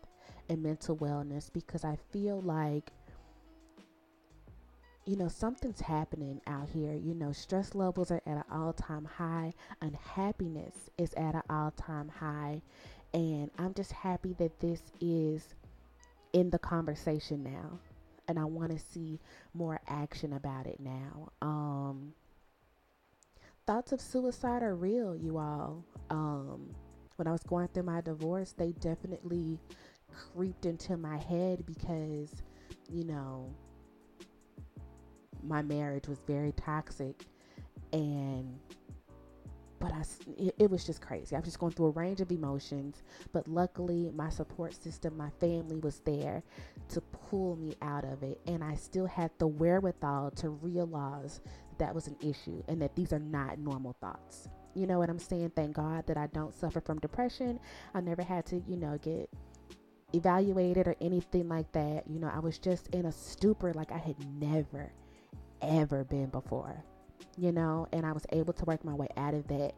and 0.50 0.62
mental 0.62 0.98
wellness 0.98 1.52
because 1.52 1.84
I 1.84 1.98
feel 2.12 2.42
like 2.42 2.92
you 5.06 5.16
know, 5.16 5.28
something's 5.28 5.82
happening 5.82 6.42
out 6.48 6.70
here. 6.70 6.94
You 6.94 7.14
know, 7.14 7.32
stress 7.32 7.74
levels 7.74 8.12
are 8.12 8.22
at 8.26 8.38
an 8.38 8.44
all 8.52 8.74
time 8.74 9.06
high, 9.06 9.54
unhappiness 9.82 10.90
is 10.98 11.14
at 11.16 11.36
an 11.36 11.42
all 11.50 11.72
time 11.72 12.10
high. 12.10 12.62
And 13.14 13.50
I'm 13.58 13.74
just 13.74 13.92
happy 13.92 14.34
that 14.34 14.60
this 14.60 14.82
is 15.02 15.56
in 16.34 16.50
the 16.50 16.60
conversation 16.60 17.44
now. 17.44 17.80
And 18.28 18.40
I 18.40 18.46
want 18.46 18.72
to 18.72 18.80
see 18.80 19.20
more 19.54 19.82
action 19.88 20.34
about 20.34 20.68
it 20.68 20.80
now. 20.80 21.32
Um, 21.42 22.14
thoughts 23.66 23.92
of 23.92 24.00
suicide 24.00 24.64
are 24.64 24.76
real, 24.76 25.16
you 25.16 25.38
all. 25.38 25.84
Um, 26.10 26.74
when 27.18 27.28
I 27.28 27.32
was 27.32 27.44
going 27.44 27.68
through 27.70 27.84
my 27.84 28.02
divorce, 28.02 28.54
they 28.58 28.72
definitely 28.74 29.60
creeped 30.14 30.66
into 30.66 30.96
my 30.96 31.18
head 31.18 31.66
because, 31.66 32.32
you 32.90 33.04
know, 33.04 33.54
my 35.44 35.62
marriage 35.62 36.08
was 36.08 36.20
very 36.28 36.52
toxic 36.54 37.26
and 37.94 38.60
but 39.80 39.92
I, 39.94 40.04
it, 40.60 40.70
was 40.70 40.86
just 40.86 41.02
crazy. 41.02 41.36
I 41.36 41.40
was 41.40 41.46
just 41.46 41.58
going 41.58 41.72
through 41.72 41.88
a 41.88 41.92
range 41.92 42.22
of 42.22 42.32
emotions, 42.32 43.02
but 43.34 43.48
luckily 43.48 44.12
my 44.14 44.30
support 44.30 44.76
system, 44.76 45.18
my 45.18 45.32
family 45.40 45.78
was 45.78 46.02
there 46.02 46.44
to 46.90 47.02
pull 47.02 47.56
me 47.56 47.74
out 47.82 48.06
of 48.06 48.22
it. 48.22 48.40
And 48.46 48.64
I 48.64 48.76
still 48.76 49.08
had 49.08 49.32
the 49.40 49.48
wherewithal 49.48 50.32
to 50.36 50.50
realize 50.50 51.42
that, 51.44 51.88
that 51.88 51.96
was 51.96 52.06
an 52.06 52.16
issue 52.22 52.62
and 52.68 52.80
that 52.80 52.96
these 52.96 53.12
are 53.12 53.20
not 53.20 53.58
normal 53.58 53.96
thoughts. 54.00 54.48
You 54.76 54.86
know 54.86 55.00
what 55.00 55.10
I'm 55.10 55.18
saying? 55.18 55.54
Thank 55.56 55.76
God 55.76 56.06
that 56.06 56.16
I 56.16 56.28
don't 56.28 56.54
suffer 56.54 56.80
from 56.80 57.00
depression. 57.00 57.60
I 57.96 58.02
never 58.02 58.22
had 58.22 58.46
to, 58.48 58.62
you 58.68 58.78
know, 58.78 59.00
get 59.02 59.30
evaluated 60.14 60.88
or 60.88 60.96
anything 61.02 61.50
like 61.50 61.72
that. 61.72 62.04
You 62.08 62.20
know, 62.20 62.32
I 62.32 62.38
was 62.40 62.60
just 62.60 62.88
in 62.90 63.08
a 63.08 63.12
stupor 63.12 63.74
like 63.74 63.92
I 63.92 63.98
had 63.98 64.16
never 64.40 64.92
ever 65.62 66.04
been 66.04 66.28
before, 66.28 66.84
you 67.38 67.52
know, 67.52 67.88
and 67.94 68.06
I 68.06 68.12
was 68.12 68.26
able 68.32 68.54
to 68.54 68.66
work 68.66 68.84
my 68.84 68.94
way 68.94 69.08
out 69.18 69.34
of 69.34 69.48
that. 69.48 69.74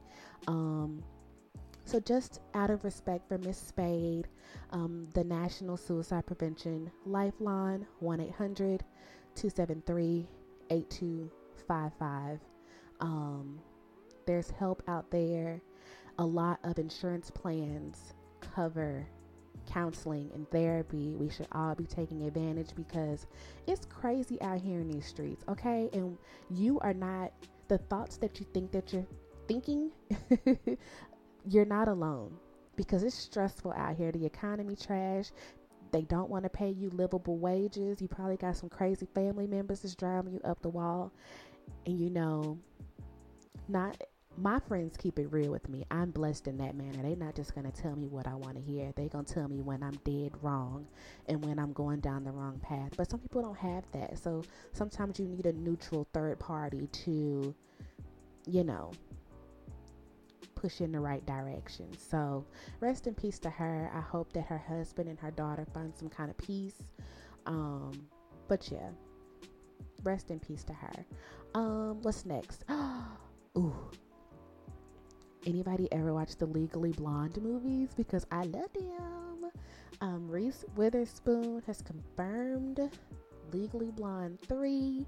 Um, 0.48 1.04
so, 1.86 2.00
just 2.00 2.40
out 2.54 2.70
of 2.70 2.84
respect 2.84 3.28
for 3.28 3.38
Miss 3.38 3.58
Spade, 3.58 4.28
um, 4.72 5.08
the 5.14 5.24
National 5.24 5.76
Suicide 5.76 6.26
Prevention 6.26 6.90
Lifeline 7.06 7.86
1 8.00 8.20
800 8.22 8.84
273 9.36 10.28
8255. 10.70 12.40
Um, 13.02 13.60
there's 14.26 14.50
help 14.50 14.82
out 14.88 15.12
there. 15.12 15.62
A 16.20 16.26
lot 16.26 16.60
of 16.64 16.80
insurance 16.80 17.32
plans 17.32 18.14
cover 18.40 19.08
counseling 19.66 20.30
and 20.34 20.50
therapy, 20.52 21.14
we 21.16 21.30
should 21.30 21.48
all 21.52 21.76
be 21.76 21.86
taking 21.86 22.24
advantage 22.24 22.70
because 22.76 23.28
it's 23.68 23.86
crazy 23.86 24.42
out 24.42 24.62
here 24.62 24.80
in 24.80 24.88
these 24.88 25.06
streets, 25.06 25.44
okay? 25.48 25.90
And 25.94 26.18
you 26.50 26.80
are 26.80 26.94
not 26.94 27.32
the 27.68 27.78
thoughts 27.78 28.18
that 28.18 28.40
you 28.40 28.46
think 28.54 28.72
that 28.72 28.94
you're 28.94 29.08
thinking, 29.48 29.92
you're 31.46 31.66
not 31.66 31.88
alone 31.88 32.38
because 32.76 33.04
it's 33.04 33.16
stressful 33.16 33.74
out 33.74 33.96
here. 33.96 34.12
The 34.12 34.26
economy 34.26 34.76
trash. 34.76 35.32
They 35.92 36.02
don't 36.02 36.30
want 36.30 36.44
to 36.44 36.50
pay 36.50 36.72
you 36.72 36.90
livable 36.90 37.38
wages. 37.38 38.02
You 38.02 38.08
probably 38.08 38.38
got 38.38 38.58
some 38.58 38.70
crazy 38.70 39.08
family 39.14 39.46
members 39.46 39.82
that's 39.82 39.94
driving 39.94 40.34
you 40.34 40.42
up 40.44 40.60
the 40.62 40.70
wall. 40.70 41.12
And 41.86 42.00
you 42.00 42.10
know, 42.10 42.58
not 43.68 44.02
my 44.38 44.60
friends 44.60 44.98
keep 44.98 45.20
it 45.20 45.32
real 45.32 45.52
with 45.52 45.70
me. 45.70 45.86
I'm 45.92 46.12
blessed 46.12 46.48
in 46.48 46.58
that 46.58 46.76
manner. 46.76 47.04
They're 47.04 47.16
not 47.16 47.36
just 47.36 47.54
going 47.54 47.70
to 47.70 47.82
tell 47.82 47.96
me 47.96 48.08
what 48.08 48.28
I 48.28 48.34
want 48.34 48.56
to 48.56 48.62
hear. 48.62 48.92
They're 48.96 49.10
going 49.10 49.26
to 49.26 49.34
tell 49.34 49.48
me 49.48 49.62
when 49.62 49.84
I'm 49.84 50.00
dead 50.04 50.32
wrong 50.42 50.88
and 51.28 51.44
when 51.46 51.60
I'm 51.60 51.72
going 51.74 52.00
down 52.00 52.24
the 52.24 52.32
wrong 52.32 52.60
path. 52.60 52.92
But 52.98 53.10
some 53.10 53.20
people 53.20 53.42
don't 53.44 53.58
have 53.58 53.84
that. 53.92 54.18
So 54.18 54.44
sometimes 54.72 55.20
you 55.20 55.28
need 55.28 55.46
a 55.46 55.54
neutral 55.54 56.08
third 56.14 56.40
party 56.40 56.88
to, 57.06 57.54
you 58.48 58.64
know, 58.64 58.92
push 60.56 60.82
in 60.82 60.92
the 60.92 61.00
right 61.00 61.24
direction. 61.26 61.96
So 61.98 62.46
rest 62.80 63.06
in 63.06 63.14
peace 63.14 63.38
to 63.40 63.52
her. 63.52 63.92
I 63.94 64.02
hope 64.02 64.34
that 64.34 64.46
her 64.46 64.58
husband 64.58 65.10
and 65.10 65.20
her 65.20 65.32
daughter 65.32 65.68
find 65.74 65.96
some 65.96 66.10
kind 66.10 66.32
of 66.32 66.38
peace. 66.38 66.82
Um, 67.46 68.08
but 68.48 68.68
yeah, 68.72 68.90
rest 70.04 70.32
in 70.32 70.40
peace 70.40 70.64
to 70.64 70.74
her. 70.74 71.06
Um, 71.54 72.02
what's 72.02 72.26
next? 72.26 72.64
Ooh. 73.58 73.76
Anybody 75.46 75.92
ever 75.92 76.14
watch 76.14 76.38
the 76.38 76.46
Legally 76.46 76.94
Blonde 76.94 77.42
movies? 77.42 77.90
Because 77.96 78.26
I 78.32 78.44
love 78.44 78.72
them. 78.74 79.52
Um, 80.00 80.30
Reese 80.30 80.64
Witherspoon 80.78 81.62
has 81.68 81.82
confirmed 81.82 82.80
Legally 83.52 83.92
Blonde 83.92 84.40
3. 84.48 85.06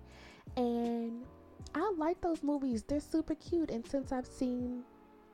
And 0.58 1.24
I 1.74 1.94
like 1.98 2.20
those 2.20 2.44
movies. 2.44 2.84
They're 2.84 3.00
super 3.00 3.36
cute. 3.36 3.72
And 3.72 3.88
since 3.88 4.12
I've 4.12 4.28
seen 4.28 4.84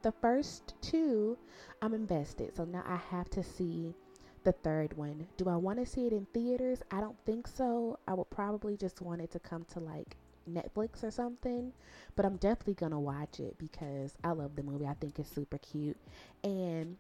the 0.04 0.12
first 0.12 0.76
two, 0.82 1.36
I'm 1.82 1.96
invested. 1.96 2.56
So 2.56 2.66
now 2.66 2.84
I 2.86 2.98
have 3.16 3.30
to 3.32 3.44
see 3.44 3.96
the 4.44 4.52
third 4.52 4.96
one. 4.98 5.28
Do 5.38 5.50
I 5.50 5.56
want 5.56 5.80
to 5.80 5.86
see 5.86 6.06
it 6.06 6.14
in 6.14 6.28
theaters? 6.32 6.84
I 6.92 7.00
don't 7.00 7.18
think 7.26 7.48
so. 7.48 7.98
I 8.08 8.14
would 8.14 8.30
probably 8.30 8.78
just 8.78 9.02
want 9.02 9.22
it 9.22 9.32
to 9.32 9.40
come 9.40 9.66
to 9.74 9.80
like 9.80 10.16
Netflix 10.49 11.04
or 11.04 11.12
something. 11.12 11.71
But 12.15 12.25
I'm 12.25 12.38
definitely 12.38 12.75
to 12.91 12.99
watch 12.99 13.39
it 13.39 13.58
because 13.58 14.15
I 14.23 14.32
love 14.32 14.56
the 14.56 14.63
movie. 14.63 14.86
I 14.86 14.93
think 14.95 15.19
it's 15.19 15.32
super 15.32 15.58
cute. 15.58 15.97
And 16.43 16.97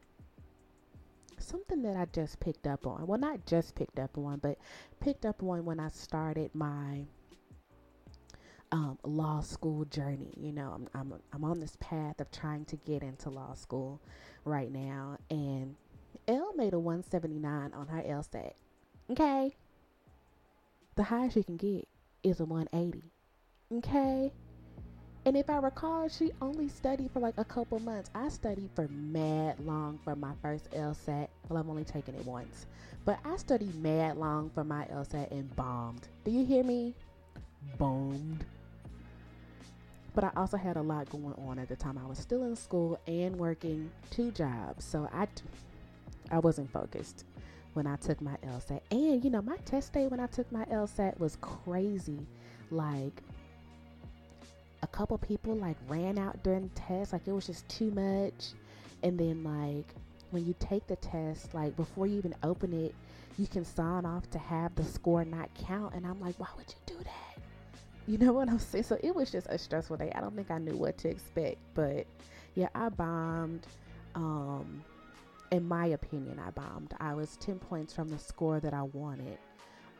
something 1.39 1.81
that 1.83 1.97
I 1.97 2.05
just 2.13 2.39
picked 2.39 2.67
up 2.67 2.87
on. 2.87 3.07
Well, 3.07 3.19
not 3.19 3.45
just 3.45 3.75
picked 3.75 3.99
up 3.99 4.17
on, 4.17 4.39
but 4.39 4.57
picked 4.99 5.25
up 5.25 5.41
on 5.43 5.65
when 5.65 5.79
I 5.79 5.89
started 5.89 6.51
my 6.53 7.05
um, 8.71 8.97
law 9.03 9.41
school 9.41 9.85
journey. 9.85 10.33
You 10.37 10.53
know, 10.53 10.71
I'm, 10.73 10.87
I'm 10.93 11.19
I'm 11.33 11.43
on 11.43 11.59
this 11.59 11.77
path 11.79 12.21
of 12.21 12.31
trying 12.31 12.65
to 12.65 12.75
get 12.77 13.03
into 13.03 13.29
law 13.29 13.53
school 13.53 14.01
right 14.45 14.71
now, 14.71 15.17
and 15.29 15.75
Elle 16.27 16.53
made 16.55 16.73
a 16.73 16.79
179 16.79 17.73
on 17.73 17.87
her 17.87 18.01
LSAT. 18.01 18.53
Okay, 19.09 19.55
the 20.95 21.03
highest 21.03 21.35
you 21.35 21.43
can 21.43 21.57
get 21.57 21.87
is 22.23 22.39
a 22.39 22.45
180. 22.45 23.03
Okay. 23.77 24.31
And 25.23 25.37
if 25.37 25.49
I 25.49 25.57
recall, 25.57 26.09
she 26.09 26.31
only 26.41 26.67
studied 26.67 27.11
for 27.11 27.19
like 27.19 27.37
a 27.37 27.45
couple 27.45 27.79
months. 27.79 28.09
I 28.15 28.27
studied 28.29 28.69
for 28.75 28.87
mad 28.89 29.59
long 29.65 29.99
for 30.03 30.15
my 30.15 30.33
first 30.41 30.71
LSAT. 30.71 31.27
Well, 31.47 31.59
I'm 31.59 31.69
only 31.69 31.83
taking 31.83 32.15
it 32.15 32.25
once. 32.25 32.65
But 33.05 33.19
I 33.23 33.37
studied 33.37 33.75
mad 33.75 34.17
long 34.17 34.49
for 34.53 34.63
my 34.63 34.85
LSAT 34.85 35.31
and 35.31 35.55
bombed. 35.55 36.07
Do 36.23 36.31
you 36.31 36.43
hear 36.43 36.63
me? 36.63 36.95
Bombed. 37.77 38.45
But 40.13 40.23
I 40.23 40.31
also 40.35 40.57
had 40.57 40.75
a 40.75 40.81
lot 40.81 41.09
going 41.09 41.35
on 41.47 41.59
at 41.59 41.69
the 41.69 41.75
time. 41.75 41.97
I 41.97 42.07
was 42.07 42.17
still 42.17 42.43
in 42.43 42.55
school 42.55 42.99
and 43.07 43.35
working 43.37 43.89
two 44.09 44.31
jobs. 44.31 44.83
So 44.83 45.07
I, 45.13 45.27
I 46.31 46.39
wasn't 46.39 46.69
focused 46.71 47.25
when 47.73 47.87
I 47.87 47.95
took 47.95 48.19
my 48.21 48.35
LSAT. 48.43 48.81
And, 48.89 49.23
you 49.23 49.29
know, 49.29 49.41
my 49.41 49.57
test 49.57 49.93
day 49.93 50.07
when 50.07 50.19
I 50.19 50.27
took 50.27 50.51
my 50.51 50.65
LSAT 50.65 51.19
was 51.19 51.37
crazy. 51.39 52.19
Like, 52.71 53.21
couple 54.91 55.17
people 55.17 55.55
like 55.55 55.77
ran 55.87 56.17
out 56.17 56.43
during 56.43 56.63
the 56.63 56.81
test 56.81 57.13
like 57.13 57.27
it 57.27 57.31
was 57.31 57.47
just 57.47 57.67
too 57.69 57.91
much. 57.91 58.51
And 59.03 59.19
then 59.19 59.43
like 59.43 59.93
when 60.31 60.45
you 60.45 60.55
take 60.59 60.85
the 60.87 60.95
test 60.97 61.53
like 61.53 61.75
before 61.75 62.07
you 62.07 62.17
even 62.17 62.35
open 62.43 62.73
it 62.73 62.93
you 63.37 63.47
can 63.47 63.65
sign 63.65 64.05
off 64.05 64.29
to 64.29 64.37
have 64.37 64.73
the 64.75 64.83
score 64.83 65.25
not 65.25 65.49
count. 65.55 65.93
And 65.95 66.05
i'm 66.05 66.19
like 66.19 66.39
why 66.39 66.47
would 66.57 66.67
you 66.69 66.97
do 66.97 67.03
that? 67.03 67.43
You 68.07 68.17
know 68.17 68.33
what 68.33 68.49
i'm 68.49 68.59
saying? 68.59 68.83
So 68.85 68.97
it 69.01 69.15
was 69.15 69.31
just 69.31 69.47
a 69.49 69.57
stressful 69.57 69.97
day. 69.97 70.11
I 70.15 70.21
don't 70.21 70.35
think 70.35 70.51
i 70.51 70.57
knew 70.57 70.75
what 70.75 70.97
to 70.99 71.09
expect 71.09 71.57
but 71.73 72.05
yeah 72.55 72.67
i 72.75 72.89
bombed 72.89 73.65
um 74.15 74.83
in 75.51 75.67
my 75.67 75.87
opinion 75.87 76.39
i 76.45 76.49
bombed. 76.51 76.93
I 76.99 77.13
was 77.13 77.37
10 77.37 77.59
points 77.59 77.93
from 77.93 78.09
the 78.09 78.19
score 78.19 78.59
that 78.59 78.73
i 78.73 78.83
wanted. 78.83 79.37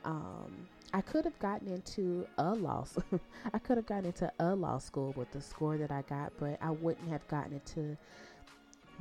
Um 0.06 0.68
I 0.94 1.02
could 1.02 1.26
have 1.26 1.40
gotten 1.40 1.68
into 1.68 2.28
a 2.38 2.54
law. 2.54 2.84
school. 2.84 3.20
I 3.54 3.60
could 3.60 3.78
have 3.78 3.86
gotten 3.86 4.06
into 4.06 4.32
a 4.40 4.56
law 4.56 4.78
school 4.78 5.14
with 5.16 5.32
the 5.32 5.42
score 5.42 5.78
that 5.78 5.92
I 5.92 6.02
got, 6.04 6.34
but 6.40 6.58
I 6.62 6.72
wouldn't 6.72 7.08
have 7.10 7.26
gotten 7.28 7.54
into 7.54 7.98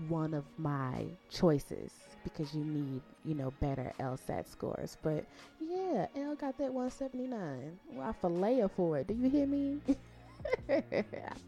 one 0.08 0.32
of 0.34 0.44
my 0.56 1.04
choices 1.28 1.92
because 2.22 2.54
you 2.54 2.64
need, 2.64 3.02
you 3.24 3.34
know, 3.34 3.52
better 3.60 3.92
LSAT 3.98 4.48
scores. 4.48 4.96
But 5.02 5.24
yeah, 5.60 6.06
Elle 6.16 6.36
got 6.36 6.56
that 6.58 6.72
179. 6.72 7.78
Well, 7.92 8.08
I 8.08 8.12
fillet 8.12 8.64
for 8.76 8.98
it. 8.98 9.08
Do 9.08 9.14
you 9.14 9.28
hear 9.28 9.46
me? 9.46 9.80
I 10.68 10.82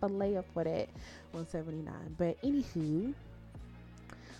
fillet 0.00 0.42
for 0.52 0.64
that 0.64 0.88
179. 1.32 1.94
But 2.18 2.40
anywho, 2.42 3.14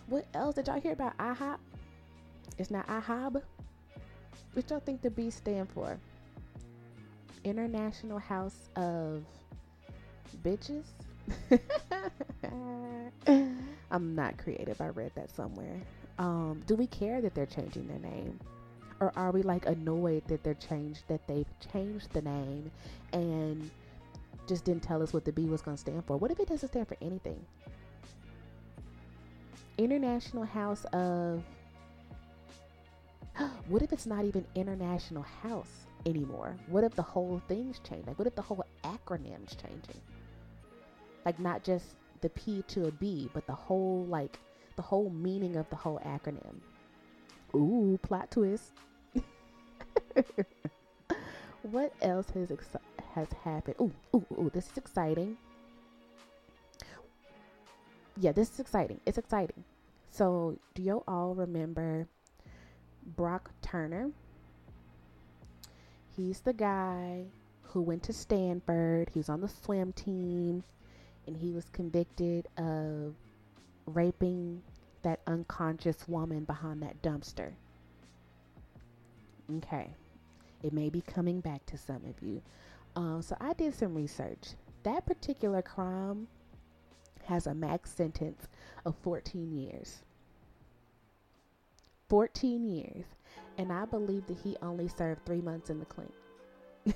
what 0.09 0.27
else 0.35 0.57
did 0.57 0.67
y'all 0.67 0.81
hear 0.81 0.93
about 0.93 1.17
IHOP? 1.19 1.59
It's 2.59 2.71
not 2.71 2.87
IHOB. 2.89 3.43
What 4.55 4.69
y'all 4.69 4.81
think 4.81 5.01
the 5.01 5.11
B 5.11 5.31
stand 5.31 5.71
for? 5.71 5.99
International 7.45 8.19
House 8.19 8.69
of 8.77 9.25
Bitches? 10.45 10.85
I'm 13.91 14.15
not 14.15 14.37
creative. 14.37 14.81
I 14.81 14.89
read 14.89 15.13
that 15.15 15.35
somewhere. 15.35 15.81
Um, 16.19 16.63
do 16.67 16.75
we 16.75 16.87
care 16.87 17.23
that 17.23 17.35
they're 17.35 17.47
changing 17.47 17.89
their 17.89 17.99
name? 17.99 18.39
Or 19.01 19.13
are 19.17 19.31
we 19.33 19.43
like 19.43 19.67
annoyed 19.67 20.23
that 20.29 20.45
they're 20.45 20.55
changed 20.55 21.05
that 21.09 21.27
they've 21.27 21.47
changed 21.73 22.13
the 22.13 22.23
name 22.23 22.71
and 23.13 23.71
just 24.47 24.65
didn't 24.65 24.83
tell 24.83 25.03
us 25.03 25.13
what 25.13 25.25
the 25.25 25.33
B 25.33 25.47
was 25.47 25.63
gonna 25.63 25.79
stand 25.79 26.05
for? 26.05 26.19
What 26.19 26.31
if 26.31 26.39
it 26.39 26.49
doesn't 26.49 26.69
stand 26.69 26.89
for 26.89 26.97
anything? 27.01 27.45
International 29.79 30.45
House 30.45 30.85
of 30.93 31.43
what 33.69 33.83
if 33.83 33.93
it's 33.93 34.07
not 34.07 34.25
even 34.25 34.45
International 34.55 35.23
House 35.23 35.87
anymore? 36.07 36.57
What 36.67 36.85
if 36.85 36.95
the 36.95 37.03
whole 37.03 37.43
thing's 37.49 37.79
changed? 37.81 38.07
Like, 38.07 38.19
what 38.19 38.27
if 38.27 38.35
the 38.35 38.43
whole 38.43 38.65
acronym's 38.85 39.55
changing? 39.57 40.01
Like, 41.25 41.39
not 41.39 41.63
just 41.63 41.87
the 42.21 42.29
P 42.31 42.63
to 42.69 42.87
a 42.87 42.91
B, 42.91 43.31
but 43.33 43.47
the 43.47 43.55
whole, 43.55 44.07
like, 44.09 44.39
the 44.77 44.83
whole 44.83 45.11
meaning 45.11 45.57
of 45.57 45.69
the 45.71 45.77
whole 45.77 46.01
acronym. 46.05 46.57
Ooh, 47.55 47.99
plot 48.03 48.31
twist. 48.31 48.73
what 51.63 51.93
else 52.01 52.31
has 52.31 52.51
ex- 52.51 52.77
has 53.15 53.29
happened? 53.45 53.77
Ooh, 53.81 53.93
ooh, 54.15 54.27
ooh, 54.33 54.51
this 54.53 54.71
is 54.71 54.79
exciting. 54.79 55.37
Yeah, 58.19 58.33
this 58.33 58.51
is 58.51 58.61
exciting. 58.61 59.01
It's 59.07 59.19
exciting. 59.19 59.65
So, 60.11 60.59
do 60.75 60.83
you 60.83 61.03
all 61.09 61.35
remember 61.35 62.07
Brock 63.05 63.51
Turner. 63.63 64.11
He's 66.17 66.41
the 66.41 66.53
guy 66.53 67.25
who 67.63 67.81
went 67.81 68.03
to 68.05 68.13
Stanford. 68.13 69.11
He 69.13 69.19
was 69.19 69.29
on 69.29 69.41
the 69.41 69.49
swim 69.49 69.93
team 69.93 70.63
and 71.27 71.37
he 71.37 71.53
was 71.53 71.69
convicted 71.71 72.49
of 72.57 73.15
raping 73.87 74.63
that 75.03 75.21
unconscious 75.27 76.07
woman 76.07 76.45
behind 76.45 76.83
that 76.83 77.01
dumpster. 77.03 77.53
Okay. 79.57 79.89
It 80.63 80.73
may 80.73 80.91
be 80.91 81.01
coming 81.01 81.41
back 81.41 81.65
to 81.67 81.79
some 81.79 82.05
of 82.09 82.23
you. 82.23 82.41
Um, 82.95 83.23
so 83.23 83.37
I 83.41 83.53
did 83.55 83.75
some 83.75 83.95
research. 83.95 84.51
That 84.85 85.07
particular 85.07 85.63
crime 85.63 86.29
has 87.25 87.47
a 87.47 87.55
max 87.55 87.93
sentence 87.93 88.49
of 88.85 88.95
14 89.03 89.53
years. 89.53 90.03
14 92.13 92.63
years. 92.63 93.07
And 93.57 93.73
I 93.73 93.87
believe 93.87 94.27
that 94.27 94.37
he 94.45 94.55
only 94.61 94.87
served 94.87 95.25
three 95.25 95.41
months 95.41 95.71
in 95.71 95.79
the 95.79 95.87
clink. 95.87 96.13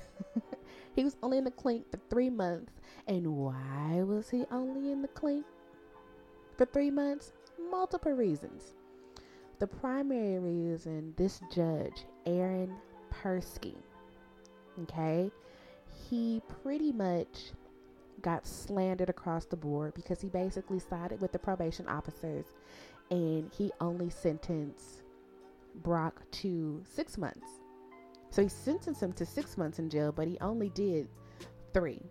he 0.95 1.03
was 1.03 1.17
only 1.23 1.39
in 1.39 1.43
the 1.43 1.49
clink 1.49 1.89
for 1.89 1.99
three 2.07 2.29
months. 2.29 2.71
And 3.07 3.25
why 3.35 4.03
was 4.03 4.29
he 4.29 4.45
only 4.51 4.91
in 4.91 5.01
the 5.01 5.07
clink 5.07 5.43
for 6.55 6.65
three 6.65 6.91
months? 6.91 7.33
Multiple 7.71 8.11
reasons. 8.11 8.75
The 9.57 9.65
primary 9.65 10.37
reason 10.37 11.15
this 11.17 11.41
judge, 11.51 12.05
Aaron 12.27 12.75
Persky, 13.11 13.73
okay, 14.83 15.31
he 16.07 16.43
pretty 16.61 16.91
much 16.91 17.53
got 18.21 18.45
slandered 18.45 19.09
across 19.09 19.45
the 19.45 19.55
board 19.55 19.95
because 19.95 20.21
he 20.21 20.29
basically 20.29 20.77
sided 20.77 21.19
with 21.19 21.31
the 21.31 21.39
probation 21.39 21.87
officers 21.87 22.45
and 23.09 23.49
he 23.57 23.71
only 23.79 24.11
sentenced 24.11 25.01
Brock 25.83 26.21
to 26.31 26.83
six 26.85 27.17
months. 27.17 27.47
So 28.29 28.41
he 28.41 28.49
sentenced 28.49 29.01
him 29.01 29.13
to 29.13 29.25
six 29.25 29.57
months 29.57 29.79
in 29.79 29.89
jail, 29.89 30.11
but 30.11 30.27
he 30.27 30.37
only 30.41 30.69
did 30.69 31.07
three. 31.73 32.01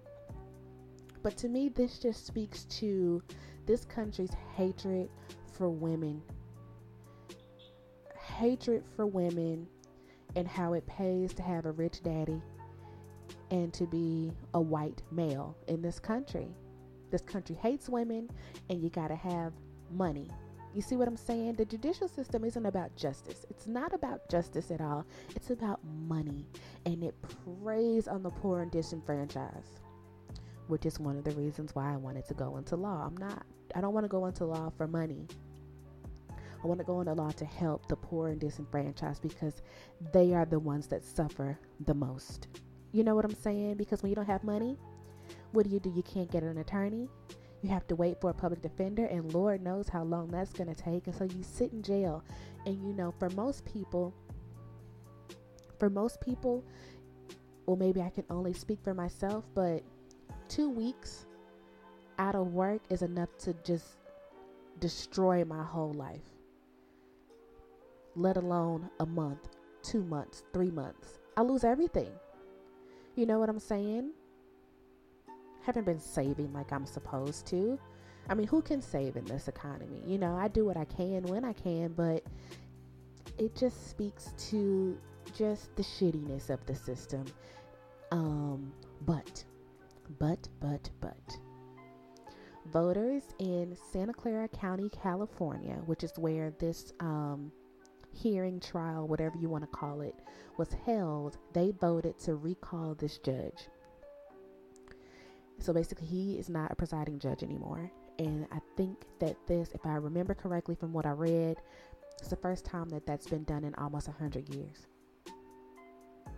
But 1.22 1.36
to 1.38 1.48
me, 1.48 1.68
this 1.68 1.98
just 1.98 2.26
speaks 2.26 2.64
to 2.64 3.22
this 3.66 3.84
country's 3.84 4.34
hatred 4.54 5.10
for 5.52 5.68
women. 5.68 6.22
Hatred 8.18 8.84
for 8.94 9.06
women 9.06 9.66
and 10.36 10.46
how 10.46 10.74
it 10.74 10.86
pays 10.86 11.32
to 11.34 11.42
have 11.42 11.66
a 11.66 11.72
rich 11.72 12.02
daddy 12.02 12.42
and 13.50 13.72
to 13.72 13.86
be 13.86 14.32
a 14.54 14.60
white 14.60 15.02
male 15.10 15.56
in 15.68 15.82
this 15.82 15.98
country. 15.98 16.48
This 17.10 17.22
country 17.22 17.54
hates 17.54 17.88
women, 17.88 18.28
and 18.68 18.82
you 18.82 18.90
got 18.90 19.08
to 19.08 19.16
have 19.16 19.52
money 19.92 20.28
you 20.76 20.82
see 20.82 20.96
what 20.96 21.08
I'm 21.08 21.16
saying? 21.16 21.54
The 21.54 21.64
judicial 21.64 22.08
system 22.08 22.44
isn't 22.44 22.66
about 22.66 22.96
justice. 22.96 23.46
It's 23.50 23.66
not 23.66 23.94
about 23.94 24.28
justice 24.30 24.70
at 24.70 24.80
all. 24.82 25.06
It's 25.36 25.50
about 25.50 25.80
money. 26.08 26.46
And 26.86 27.02
it 27.04 27.16
preys 27.64 28.08
on 28.08 28.22
the 28.22 28.30
poor 28.30 28.62
and 28.62 28.70
disenfranchised. 28.70 29.80
which 30.68 30.86
is 30.86 30.98
one 31.00 31.16
of 31.18 31.24
the 31.24 31.32
reasons 31.32 31.74
why 31.74 31.92
I 31.92 31.96
wanted 31.96 32.26
to 32.28 32.34
go 32.34 32.56
into 32.56 32.76
law. 32.76 33.06
I'm 33.06 33.16
not, 33.16 33.44
I 33.74 33.80
don't 33.80 33.94
want 33.94 34.04
to 34.04 34.08
go 34.08 34.26
into 34.26 34.44
law 34.44 34.70
for 34.76 34.86
money. 34.86 35.26
I 36.62 36.66
want 36.66 36.80
to 36.80 36.84
go 36.86 37.00
into 37.00 37.12
law 37.12 37.30
to 37.32 37.44
help 37.44 37.86
the 37.88 37.96
poor 37.96 38.28
and 38.28 38.40
disenfranchised 38.40 39.22
because 39.22 39.62
they 40.12 40.34
are 40.34 40.46
the 40.46 40.58
ones 40.58 40.86
that 40.88 41.04
suffer 41.04 41.58
the 41.84 41.94
most. 41.94 42.48
You 42.92 43.04
know 43.04 43.14
what 43.14 43.24
I'm 43.24 43.34
saying? 43.34 43.76
Because 43.76 44.02
when 44.02 44.10
you 44.10 44.16
don't 44.16 44.26
have 44.26 44.44
money, 44.44 44.78
what 45.52 45.66
do 45.66 45.70
you 45.72 45.80
do? 45.80 45.90
You 45.90 46.02
can't 46.02 46.30
get 46.30 46.42
an 46.42 46.58
attorney. 46.58 47.08
You 47.66 47.72
have 47.72 47.88
to 47.88 47.96
wait 47.96 48.20
for 48.20 48.30
a 48.30 48.32
public 48.32 48.62
defender, 48.62 49.06
and 49.06 49.34
Lord 49.34 49.60
knows 49.60 49.88
how 49.88 50.04
long 50.04 50.28
that's 50.28 50.52
going 50.52 50.72
to 50.72 50.80
take. 50.80 51.08
And 51.08 51.16
so 51.16 51.24
you 51.24 51.42
sit 51.42 51.72
in 51.72 51.82
jail. 51.82 52.22
And 52.64 52.80
you 52.86 52.92
know, 52.92 53.12
for 53.18 53.28
most 53.30 53.64
people, 53.64 54.14
for 55.80 55.90
most 55.90 56.20
people, 56.20 56.64
well, 57.66 57.76
maybe 57.76 58.00
I 58.00 58.10
can 58.10 58.22
only 58.30 58.52
speak 58.52 58.78
for 58.84 58.94
myself, 58.94 59.48
but 59.52 59.82
two 60.48 60.70
weeks 60.70 61.26
out 62.20 62.36
of 62.36 62.52
work 62.52 62.82
is 62.88 63.02
enough 63.02 63.36
to 63.38 63.52
just 63.64 63.96
destroy 64.78 65.44
my 65.44 65.64
whole 65.64 65.92
life, 65.92 66.30
let 68.14 68.36
alone 68.36 68.88
a 69.00 69.06
month, 69.06 69.48
two 69.82 70.04
months, 70.04 70.44
three 70.52 70.70
months. 70.70 71.18
I 71.36 71.42
lose 71.42 71.64
everything. 71.64 72.12
You 73.16 73.26
know 73.26 73.40
what 73.40 73.48
I'm 73.48 73.58
saying? 73.58 74.12
Haven't 75.66 75.84
been 75.84 75.98
saving 75.98 76.52
like 76.52 76.72
I'm 76.72 76.86
supposed 76.86 77.44
to. 77.48 77.76
I 78.28 78.34
mean, 78.34 78.46
who 78.46 78.62
can 78.62 78.80
save 78.80 79.16
in 79.16 79.24
this 79.24 79.48
economy? 79.48 80.00
You 80.06 80.16
know, 80.16 80.36
I 80.36 80.46
do 80.46 80.64
what 80.64 80.76
I 80.76 80.84
can 80.84 81.24
when 81.24 81.44
I 81.44 81.54
can, 81.54 81.88
but 81.88 82.22
it 83.36 83.56
just 83.56 83.90
speaks 83.90 84.32
to 84.50 84.96
just 85.36 85.74
the 85.74 85.82
shittiness 85.82 86.50
of 86.50 86.64
the 86.66 86.74
system. 86.76 87.24
Um, 88.12 88.72
but, 89.00 89.42
but, 90.20 90.48
but, 90.60 90.88
but. 91.00 91.36
Voters 92.72 93.24
in 93.40 93.76
Santa 93.92 94.12
Clara 94.12 94.46
County, 94.46 94.88
California, 94.88 95.74
which 95.86 96.04
is 96.04 96.12
where 96.16 96.52
this 96.60 96.92
um, 97.00 97.50
hearing, 98.12 98.60
trial, 98.60 99.08
whatever 99.08 99.36
you 99.36 99.48
want 99.48 99.64
to 99.64 99.76
call 99.76 100.00
it, 100.00 100.14
was 100.58 100.68
held, 100.86 101.38
they 101.52 101.72
voted 101.72 102.16
to 102.20 102.36
recall 102.36 102.94
this 102.94 103.18
judge. 103.18 103.66
So 105.58 105.72
basically, 105.72 106.06
he 106.06 106.38
is 106.38 106.48
not 106.48 106.70
a 106.70 106.74
presiding 106.74 107.18
judge 107.18 107.42
anymore. 107.42 107.90
And 108.18 108.46
I 108.52 108.58
think 108.76 109.04
that 109.20 109.36
this, 109.46 109.70
if 109.74 109.84
I 109.84 109.96
remember 109.96 110.34
correctly 110.34 110.74
from 110.74 110.92
what 110.92 111.06
I 111.06 111.10
read, 111.10 111.56
it's 112.18 112.28
the 112.28 112.36
first 112.36 112.64
time 112.64 112.88
that 112.90 113.06
that's 113.06 113.26
been 113.26 113.44
done 113.44 113.64
in 113.64 113.74
almost 113.74 114.08
100 114.08 114.48
years. 114.54 114.86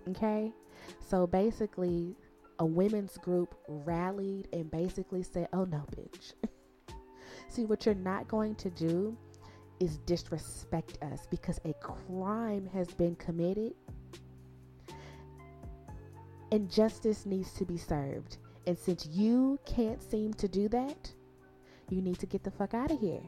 Okay? 0.09 0.52
So 1.00 1.26
basically, 1.26 2.16
a 2.59 2.66
women's 2.66 3.16
group 3.18 3.54
rallied 3.68 4.48
and 4.52 4.70
basically 4.70 5.22
said, 5.22 5.48
oh 5.52 5.64
no, 5.64 5.85
bitch. 5.96 6.33
See, 7.48 7.64
what 7.64 7.87
you're 7.87 7.94
not 7.94 8.28
going 8.28 8.54
to 8.57 8.70
do 8.70 9.16
is 9.81 9.98
disrespect 9.98 10.98
us 11.02 11.26
because 11.31 11.61
a 11.64 11.72
crime 11.74 12.68
has 12.72 12.88
been 12.88 13.14
committed 13.16 13.74
and 16.50 16.70
justice 16.70 17.26
needs 17.26 17.52
to 17.52 17.64
be 17.64 17.76
served. 17.76 18.38
And 18.68 18.78
since 18.78 19.07
you 19.07 19.59
can't 19.64 20.02
seem 20.02 20.35
to 20.35 20.46
do 20.46 20.68
that, 20.68 21.11
you 21.88 22.02
need 22.02 22.18
to 22.18 22.26
get 22.26 22.44
the 22.44 22.50
fuck 22.50 22.74
out 22.74 22.90
of 22.90 23.00
here. 23.00 23.22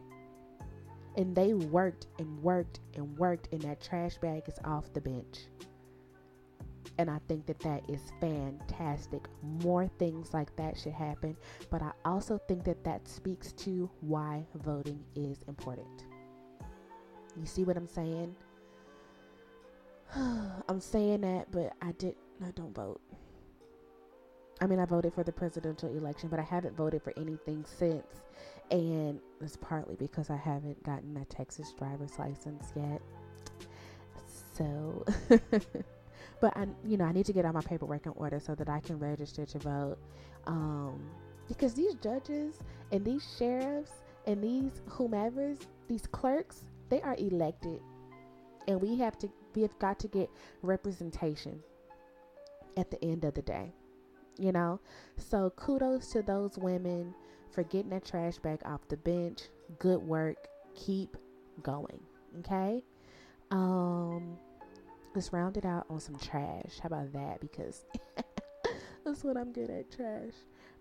And 1.17 1.35
they 1.35 1.55
worked 1.55 2.09
and 2.19 2.43
worked 2.43 2.81
and 2.95 3.17
worked, 3.17 3.49
and 3.51 3.63
that 3.63 3.81
trash 3.81 4.19
bag 4.19 4.43
is 4.49 4.59
off 4.67 4.93
the 4.93 5.01
bench. 5.01 5.47
And 6.99 7.09
I 7.09 7.21
think 7.27 7.47
that 7.47 7.59
that 7.61 7.89
is 7.89 8.13
fantastic. 8.21 9.29
More 9.43 9.89
things 9.99 10.35
like 10.35 10.55
that 10.57 10.77
should 10.77 10.93
happen. 10.93 11.35
But 11.71 11.81
I 11.81 11.93
also 12.05 12.37
think 12.47 12.63
that 12.65 12.85
that 12.85 13.09
speaks 13.09 13.53
to 13.53 13.89
why 14.03 14.45
voting 14.57 15.03
is 15.17 15.39
important. 15.49 16.05
You 17.35 17.47
see 17.47 17.65
what 17.65 17.79
I'm 17.79 17.89
saying? 17.89 18.37
I'm 20.15 20.81
saying 20.81 21.23
that, 21.23 21.51
but 21.51 21.73
I 21.81 21.93
did. 21.93 22.17
I 22.47 22.51
don't 22.51 22.75
vote. 22.75 23.01
I 24.61 24.67
mean, 24.67 24.79
I 24.79 24.85
voted 24.85 25.15
for 25.15 25.25
the 25.25 25.33
presidential 25.33 25.89
election, 25.89 26.29
but 26.29 26.39
I 26.39 26.43
haven't 26.43 26.77
voted 26.77 27.03
for 27.03 27.15
anything 27.17 27.65
since. 27.65 28.07
And 28.71 29.19
it's 29.41 29.57
partly 29.57 29.97
because 29.97 30.29
I 30.29 30.37
haven't 30.37 30.83
gotten 30.83 31.15
my 31.15 31.25
Texas 31.29 31.73
driver's 31.77 32.19
license 32.19 32.71
yet. 32.77 33.01
So, 34.53 35.05
but 36.41 36.57
I, 36.57 36.67
you 36.85 36.99
know, 36.99 37.05
I 37.05 37.13
need 37.13 37.25
to 37.27 37.33
get 37.33 37.47
all 37.47 37.55
my 37.55 37.63
paperwork 37.63 38.05
in 38.05 38.13
order 38.17 38.39
so 38.39 38.55
that 38.55 38.69
I 38.69 38.81
can 38.81 38.99
register 38.99 39.47
to 39.47 39.59
vote. 39.59 39.97
Um, 40.47 41.01
because 41.49 41.75
these 41.75 41.95
judges 41.95 42.59
and 42.93 43.05
these 43.05 43.27
sheriffs 43.39 43.93
and 44.27 44.43
these 44.45 44.83
whomevers, 44.89 45.59
these 45.89 46.07
clerks, 46.07 46.65
they 46.91 47.01
are 47.01 47.17
elected, 47.19 47.81
and 48.69 48.81
we 48.81 48.97
have 48.99 49.19
to, 49.19 49.31
we 49.55 49.63
have 49.63 49.77
got 49.79 49.99
to 50.01 50.09
get 50.09 50.29
representation 50.63 51.61
at 52.77 52.91
the 52.91 53.03
end 53.03 53.25
of 53.25 53.35
the 53.35 53.43
day 53.43 53.73
you 54.41 54.53
know? 54.53 54.81
So 55.17 55.51
kudos 55.51 56.09
to 56.13 56.23
those 56.23 56.59
women 56.59 57.15
for 57.51 57.63
getting 57.65 57.91
that 57.91 58.05
trash 58.05 58.39
bag 58.39 58.61
off 58.65 58.87
the 58.89 58.97
bench. 58.97 59.43
Good 59.79 60.03
work. 60.03 60.49
Keep 60.75 61.17
going 61.63 62.01
okay? 62.39 62.83
Um 63.51 64.37
let's 65.15 65.33
round 65.33 65.57
it 65.57 65.65
out 65.65 65.87
on 65.91 66.01
some 66.01 66.17
trash. 66.17 66.79
How 66.83 66.87
about 66.87 67.13
that? 67.13 67.41
Because 67.41 67.85
that's 69.05 69.25
what 69.25 69.37
i'm 69.37 69.53
good 69.53 69.71
at 69.71 69.91
trash. 69.91 70.35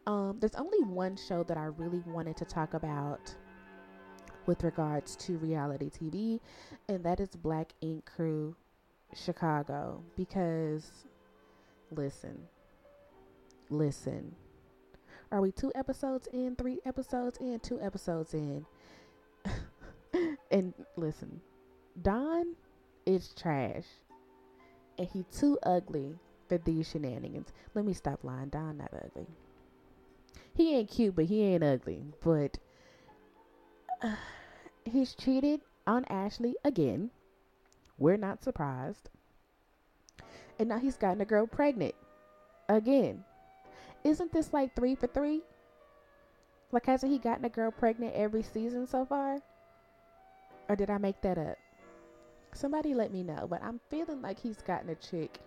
Um 0.08 0.38
there's 0.39 0.56
only 0.56 0.82
one 0.84 1.15
show 1.15 1.43
that 1.43 1.58
i 1.58 1.65
really 1.65 2.04
wanted 2.06 2.38
to 2.38 2.45
talk 2.45 2.74
about 2.74 3.34
with 4.45 4.63
regards 4.63 5.15
to 5.15 5.38
reality 5.38 5.89
tv 5.91 6.39
and 6.88 7.04
that 7.04 7.19
is 7.19 7.30
black 7.30 7.74
ink 7.82 8.06
crew 8.06 8.56
chicago. 9.13 10.04
Because 10.15 10.91
listen 11.91 12.38
listen. 13.69 14.36
Are 15.32 15.41
we 15.41 15.51
two 15.51 15.71
episodes 15.75 16.27
in, 16.34 16.55
three 16.55 16.79
episodes 16.86 17.38
in, 17.39 17.60
two 17.60 17.79
episodes 17.82 18.34
in? 18.34 18.65
and 20.51 20.73
listen, 20.95 21.39
Don 22.01 22.55
is 23.05 23.34
trash. 23.36 23.86
And 24.97 25.08
he 25.08 25.23
too 25.32 25.58
ugly 25.63 26.15
for 26.47 26.58
these 26.58 26.89
shenanigans. 26.89 27.53
Let 27.75 27.86
me 27.86 27.93
stop 27.93 28.23
lying. 28.23 28.49
Don 28.49 28.77
not 28.77 28.91
ugly. 28.93 29.27
He 30.55 30.75
ain't 30.75 30.89
cute, 30.89 31.15
but 31.15 31.25
he 31.25 31.43
ain't 31.43 31.63
ugly. 31.63 32.03
But 32.23 32.58
uh, 34.01 34.15
he's 34.86 35.13
cheated 35.13 35.62
on 35.86 36.05
Ashley 36.05 36.55
again. 36.65 37.12
We're 37.97 38.17
not 38.17 38.43
surprised. 38.43 39.10
And 40.58 40.69
now 40.69 40.79
he's 40.79 40.97
gotten 40.97 41.21
a 41.21 41.25
girl 41.25 41.47
pregnant 41.47 41.95
again. 42.67 43.23
Isn't 44.03 44.31
this 44.31 44.53
like 44.53 44.75
three 44.75 44.95
for 44.95 45.07
three? 45.07 45.41
Like, 46.71 46.85
hasn't 46.85 47.12
he 47.12 47.17
gotten 47.17 47.45
a 47.45 47.49
girl 47.49 47.71
pregnant 47.71 48.13
every 48.15 48.43
season 48.43 48.88
so 48.88 49.05
far? 49.05 49.39
Or 50.67 50.75
did 50.75 50.89
I 50.89 50.97
make 50.99 51.21
that 51.21 51.38
up? 51.38 51.57
Somebody 52.53 52.93
let 52.93 53.12
me 53.12 53.23
know. 53.23 53.47
But 53.49 53.63
I'm 53.63 53.79
feeling 53.89 54.21
like 54.21 54.39
he's 54.39 54.62
gotten 54.62 54.89
a 54.89 54.95
chick 54.95 55.39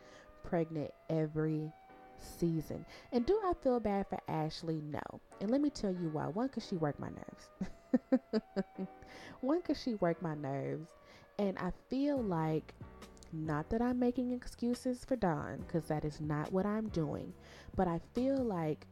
pregnant 0.42 0.90
every 1.08 1.70
season. 2.18 2.84
And 3.12 3.24
do 3.24 3.38
I 3.44 3.52
feel 3.62 3.80
bad 3.80 4.06
for 4.08 4.18
Ashley? 4.28 4.80
No. 4.84 5.00
And 5.40 5.50
let 5.50 5.60
me 5.60 5.70
tell 5.70 5.92
you 5.92 6.08
why. 6.10 6.26
One, 6.26 6.48
because 6.48 6.66
she 6.66 6.76
worked 6.76 7.00
my 7.00 7.08
nerves. 7.08 8.20
One, 9.40 9.60
because 9.60 9.80
she 9.80 9.94
worked 9.94 10.22
my 10.22 10.34
nerves. 10.34 10.88
And 11.38 11.56
I 11.58 11.72
feel 11.88 12.22
like, 12.22 12.74
not 13.32 13.70
that 13.70 13.82
I'm 13.82 13.98
making 13.98 14.32
excuses 14.32 15.04
for 15.04 15.16
Don, 15.16 15.58
because 15.66 15.86
that 15.86 16.04
is 16.04 16.20
not 16.20 16.52
what 16.52 16.66
I'm 16.66 16.88
doing. 16.88 17.32
But 17.76 17.88
I 17.88 18.00
feel 18.14 18.36
like 18.36 18.86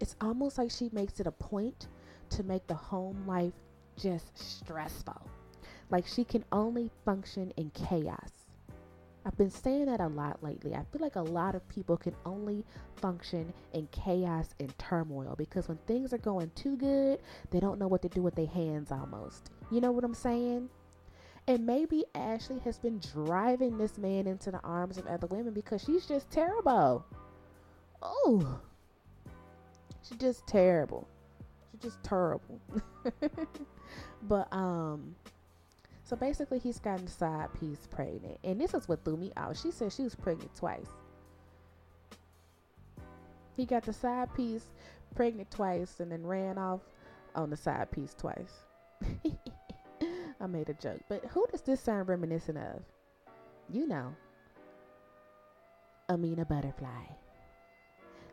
it's 0.00 0.16
almost 0.20 0.58
like 0.58 0.70
she 0.70 0.88
makes 0.92 1.20
it 1.20 1.26
a 1.26 1.32
point 1.32 1.88
to 2.30 2.42
make 2.42 2.66
the 2.66 2.74
home 2.74 3.24
life 3.26 3.52
just 3.96 4.38
stressful. 4.38 5.20
Like 5.90 6.06
she 6.06 6.24
can 6.24 6.44
only 6.52 6.90
function 7.04 7.52
in 7.56 7.70
chaos. 7.70 8.30
I've 9.26 9.36
been 9.36 9.50
saying 9.50 9.86
that 9.86 10.00
a 10.00 10.06
lot 10.06 10.42
lately. 10.42 10.74
I 10.74 10.84
feel 10.90 11.02
like 11.02 11.16
a 11.16 11.20
lot 11.20 11.54
of 11.54 11.68
people 11.68 11.96
can 11.96 12.14
only 12.24 12.64
function 12.96 13.52
in 13.74 13.86
chaos 13.88 14.54
and 14.58 14.76
turmoil 14.78 15.34
because 15.36 15.68
when 15.68 15.76
things 15.86 16.14
are 16.14 16.18
going 16.18 16.50
too 16.54 16.76
good, 16.76 17.20
they 17.50 17.60
don't 17.60 17.78
know 17.78 17.88
what 17.88 18.00
to 18.02 18.08
do 18.08 18.22
with 18.22 18.34
their 18.34 18.46
hands 18.46 18.90
almost. 18.90 19.50
You 19.70 19.82
know 19.82 19.90
what 19.90 20.04
I'm 20.04 20.14
saying? 20.14 20.70
And 21.50 21.66
maybe 21.66 22.04
Ashley 22.14 22.60
has 22.60 22.78
been 22.78 23.00
driving 23.12 23.76
this 23.76 23.98
man 23.98 24.28
into 24.28 24.52
the 24.52 24.60
arms 24.60 24.98
of 24.98 25.08
other 25.08 25.26
women 25.26 25.52
because 25.52 25.82
she's 25.82 26.06
just 26.06 26.30
terrible. 26.30 27.04
Oh, 28.00 28.60
she's 30.08 30.16
just 30.16 30.46
terrible. 30.46 31.08
She's 31.72 31.80
just 31.80 32.04
terrible. 32.04 32.60
but, 34.22 34.46
um, 34.52 35.16
so 36.04 36.14
basically, 36.14 36.60
he's 36.60 36.78
gotten 36.78 37.08
side 37.08 37.48
piece 37.58 37.88
pregnant. 37.90 38.38
And 38.44 38.60
this 38.60 38.72
is 38.72 38.88
what 38.88 39.04
threw 39.04 39.16
me 39.16 39.32
out. 39.36 39.56
She 39.56 39.72
said 39.72 39.92
she 39.92 40.04
was 40.04 40.14
pregnant 40.14 40.54
twice. 40.54 40.86
He 43.56 43.66
got 43.66 43.82
the 43.82 43.92
side 43.92 44.32
piece 44.36 44.66
pregnant 45.16 45.50
twice 45.50 45.98
and 45.98 46.12
then 46.12 46.24
ran 46.24 46.58
off 46.58 46.82
on 47.34 47.50
the 47.50 47.56
side 47.56 47.90
piece 47.90 48.14
twice. 48.14 48.52
I 50.40 50.46
made 50.46 50.70
a 50.70 50.74
joke, 50.74 51.00
but 51.08 51.24
who 51.26 51.46
does 51.50 51.62
this 51.62 51.80
sound 51.80 52.08
reminiscent 52.08 52.58
of? 52.58 52.82
You 53.68 53.86
know, 53.86 54.14
Amina 56.08 56.44
Buddafly. 56.44 57.14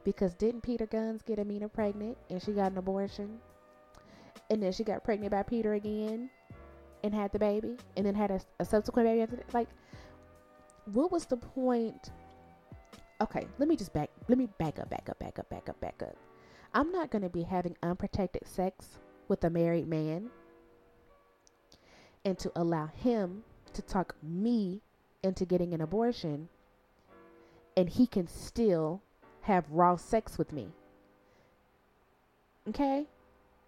Because 0.04 0.34
didn't 0.34 0.62
Peter 0.62 0.88
Gunz 0.88 1.24
get 1.26 1.38
Amina 1.38 1.68
pregnant 1.68 2.18
and 2.30 2.42
she 2.42 2.54
got 2.54 2.72
an 2.72 2.78
abortion? 2.78 3.40
And 4.50 4.64
then 4.64 4.72
she 4.72 4.86
got 4.86 5.04
pregnant 5.04 5.32
by 5.32 5.44
Peter 5.44 5.74
again 5.74 6.30
and 7.04 7.14
had 7.14 7.32
the 7.32 7.40
baby 7.40 7.76
and 7.96 8.06
then 8.06 8.16
had 8.16 8.32
a, 8.32 8.40
a 8.60 8.66
subsequent 8.66 9.08
baby 9.08 9.22
after 9.22 9.36
that? 9.36 9.54
Like, 9.54 9.68
what 10.94 11.12
was 11.12 11.26
the 11.26 11.38
point? 11.38 12.12
Okay, 13.20 13.46
let 13.58 13.68
me 13.68 13.76
just 13.76 13.94
back, 13.94 14.10
let 14.30 14.38
me 14.38 14.48
back 14.58 14.80
up, 14.80 14.90
back 14.90 15.10
up, 15.10 15.20
back 15.20 15.40
up, 15.40 15.50
back 15.50 15.70
up, 15.70 15.80
back 15.82 16.02
up. 16.02 16.16
I'm 16.74 16.92
not 16.92 17.12
going 17.12 17.24
to 17.24 17.30
be 17.30 17.44
having 17.44 17.76
unprotected 17.84 18.48
sex 18.48 19.00
with 19.28 19.44
a 19.44 19.50
married 19.50 19.88
man 19.88 20.30
and 22.28 22.38
to 22.38 22.52
allow 22.58 22.88
him 22.88 23.42
to 23.72 23.82
talk 23.82 24.14
me 24.22 24.82
into 25.24 25.46
getting 25.46 25.74
an 25.74 25.80
abortion 25.80 26.50
and 27.78 27.88
he 27.88 28.06
can 28.06 28.28
still 28.28 29.02
have 29.44 29.64
raw 29.72 29.96
sex 29.96 30.38
with 30.38 30.52
me. 30.52 30.68
Okay? 32.68 33.06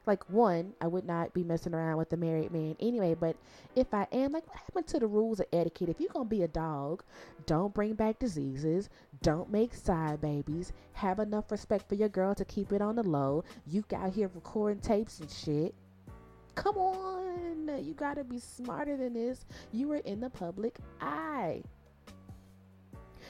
Like, 0.06 0.30
one, 0.30 0.74
I 0.82 0.88
would 0.88 1.06
not 1.06 1.34
be 1.34 1.42
messing 1.42 1.74
around 1.74 2.00
with 2.00 2.12
a 2.12 2.18
married 2.18 2.52
man 2.52 2.76
anyway, 2.82 3.16
but 3.18 3.38
if 3.78 3.94
I 3.94 4.08
am, 4.12 4.34
like, 4.34 4.46
what 4.46 4.58
happened 4.58 4.88
to 4.88 5.00
the 5.00 5.08
rules 5.08 5.40
of 5.40 5.46
etiquette? 5.54 5.88
If 5.88 6.02
you're 6.02 6.10
going 6.10 6.26
to 6.26 6.30
be 6.30 6.44
a 6.44 6.48
dog, 6.50 7.02
don't 7.46 7.74
bring 7.74 7.94
back 7.94 8.20
diseases, 8.20 8.90
don't 9.22 9.50
make 9.50 9.74
side 9.74 10.20
babies, 10.20 10.74
have 10.94 11.20
enough 11.20 11.50
respect 11.50 11.88
for 11.88 11.96
your 11.96 12.10
girl 12.10 12.36
to 12.36 12.44
keep 12.44 12.74
it 12.74 12.82
on 12.82 12.98
the 12.98 13.04
low. 13.04 13.46
You 13.66 13.86
out 13.96 14.16
here 14.16 14.30
recording 14.36 14.82
tapes 14.82 15.22
and 15.22 15.32
shit. 15.32 15.74
Come 16.60 16.78
on, 16.78 17.86
you 17.86 17.94
gotta 17.94 18.26
be 18.26 18.38
smarter 18.38 18.98
than 18.98 19.14
this. 19.14 19.46
You 19.72 19.94
are 19.94 19.98
in 20.04 20.20
the 20.20 20.30
public 20.30 20.78
eye. 21.00 21.64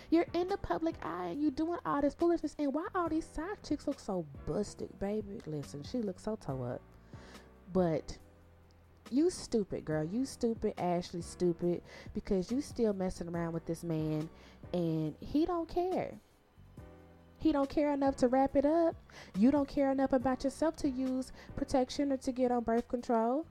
You're 0.10 0.26
in 0.34 0.48
the 0.48 0.58
public 0.58 0.96
eye 1.04 1.28
and 1.28 1.40
you're 1.40 1.52
doing 1.52 1.78
all 1.86 2.02
this 2.02 2.16
foolishness. 2.16 2.56
And 2.58 2.74
why 2.74 2.88
all 2.96 3.08
these 3.08 3.28
side 3.28 3.58
chicks 3.64 3.86
look 3.86 4.00
so 4.00 4.26
busted, 4.48 4.90
baby? 5.00 5.40
Listen, 5.46 5.84
she 5.84 6.00
looks 6.00 6.24
so 6.24 6.38
toe 6.38 6.64
up. 6.64 6.82
But 7.72 8.18
you 9.12 9.30
stupid, 9.30 9.86
girl. 9.86 10.04
You 10.04 10.26
stupid, 10.26 10.74
Ashley, 10.80 11.22
stupid. 11.22 11.84
Because 12.16 12.52
you 12.52 12.62
still 12.62 12.94
messing 12.94 13.30
around 13.30 13.54
with 13.54 13.68
this 13.68 13.84
man 13.84 14.28
and 14.74 15.14
he 15.20 15.46
don't 15.46 15.70
care. 15.70 16.16
He 17.40 17.52
don't 17.54 17.70
care 17.70 17.94
enough 17.94 18.18
to 18.18 18.28
wrap 18.28 18.56
it 18.56 18.66
up. 18.66 18.96
You 19.38 19.50
don't 19.50 19.68
care 19.68 19.92
enough 19.92 20.14
about 20.14 20.44
yourself 20.44 20.76
to 20.78 20.90
use 20.90 21.32
protection 21.56 22.12
or 22.12 22.18
to 22.18 22.32
get 22.32 22.52
on 22.52 22.64
birth 22.64 22.88
control. 22.88 23.46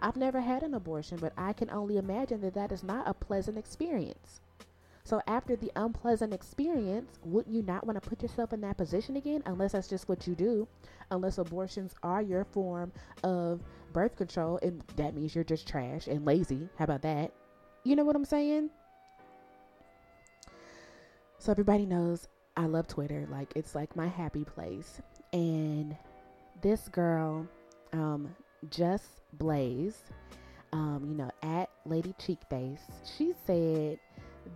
I've 0.00 0.16
never 0.16 0.40
had 0.40 0.62
an 0.62 0.74
abortion, 0.74 1.18
but 1.18 1.32
I 1.38 1.54
can 1.54 1.70
only 1.70 1.96
imagine 1.96 2.42
that 2.42 2.54
that 2.54 2.72
is 2.72 2.82
not 2.82 3.08
a 3.08 3.14
pleasant 3.14 3.56
experience. 3.56 4.40
So 5.04 5.22
after 5.26 5.56
the 5.56 5.70
unpleasant 5.76 6.34
experience, 6.34 7.18
wouldn't 7.24 7.54
you 7.54 7.62
not 7.62 7.86
want 7.86 8.02
to 8.02 8.06
put 8.06 8.22
yourself 8.22 8.52
in 8.52 8.60
that 8.62 8.76
position 8.76 9.16
again 9.16 9.42
unless 9.46 9.72
that's 9.72 9.88
just 9.88 10.08
what 10.08 10.26
you 10.26 10.34
do? 10.34 10.68
Unless 11.10 11.38
abortions 11.38 11.94
are 12.02 12.20
your 12.20 12.44
form 12.44 12.92
of 13.22 13.62
birth 13.92 14.16
control 14.16 14.58
and 14.62 14.82
that 14.96 15.14
means 15.14 15.34
you're 15.34 15.44
just 15.44 15.68
trash 15.68 16.08
and 16.08 16.26
lazy. 16.26 16.68
How 16.76 16.84
about 16.84 17.02
that? 17.02 17.32
You 17.84 17.94
know 17.94 18.04
what 18.04 18.16
I'm 18.16 18.24
saying? 18.24 18.70
So 21.38 21.52
everybody 21.52 21.86
knows 21.86 22.28
I 22.56 22.66
love 22.66 22.88
Twitter. 22.88 23.26
Like 23.30 23.52
it's 23.54 23.74
like 23.74 23.94
my 23.96 24.08
happy 24.08 24.44
place. 24.44 25.00
And 25.32 25.96
this 26.62 26.88
girl, 26.88 27.46
um, 27.92 28.34
Just 28.70 29.06
Blaze, 29.34 29.98
um, 30.72 31.04
you 31.08 31.14
know, 31.14 31.30
at 31.42 31.70
Lady 31.84 32.14
Cheekface, 32.18 32.80
she 33.16 33.34
said 33.46 33.98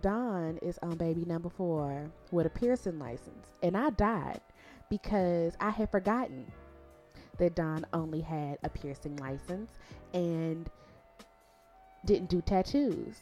Don 0.01 0.57
is 0.61 0.79
on 0.81 0.95
baby 0.97 1.25
number 1.25 1.49
four 1.49 2.09
with 2.31 2.45
a 2.45 2.49
piercing 2.49 2.99
license. 2.99 3.47
And 3.61 3.77
I 3.77 3.91
died 3.91 4.41
because 4.89 5.53
I 5.59 5.69
had 5.69 5.91
forgotten 5.91 6.51
that 7.37 7.55
Don 7.55 7.85
only 7.93 8.21
had 8.21 8.57
a 8.63 8.69
piercing 8.69 9.15
license 9.17 9.71
and 10.13 10.69
didn't 12.05 12.29
do 12.29 12.41
tattoos. 12.41 13.17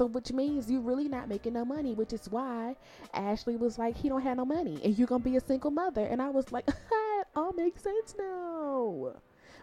So 0.00 0.06
which 0.06 0.32
means 0.32 0.70
you're 0.70 0.80
really 0.80 1.08
not 1.08 1.28
making 1.28 1.52
no 1.52 1.66
money, 1.66 1.92
which 1.92 2.14
is 2.14 2.26
why 2.30 2.74
Ashley 3.12 3.56
was 3.56 3.76
like, 3.76 3.98
he 3.98 4.08
don't 4.08 4.22
have 4.22 4.38
no 4.38 4.46
money 4.46 4.80
and 4.82 4.98
you're 4.98 5.06
gonna 5.06 5.22
be 5.22 5.36
a 5.36 5.42
single 5.42 5.70
mother. 5.70 6.06
And 6.06 6.22
I 6.22 6.30
was 6.30 6.50
like, 6.50 6.66
all 7.36 7.52
makes 7.52 7.82
sense 7.82 8.14
now. 8.18 9.16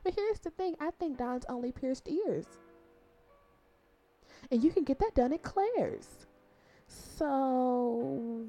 But 0.03 0.13
here's 0.13 0.37
the 0.37 0.51
thing, 0.51 0.75
I 0.79 0.91
think 0.91 1.17
Don's 1.17 1.43
only 1.49 1.71
pierced 1.71 2.07
ears. 2.07 2.45
And 4.51 4.63
you 4.63 4.69
can 4.69 4.83
get 4.83 4.99
that 4.99 5.15
done 5.15 5.33
at 5.33 5.41
Claire's. 5.41 6.27
So 6.85 8.45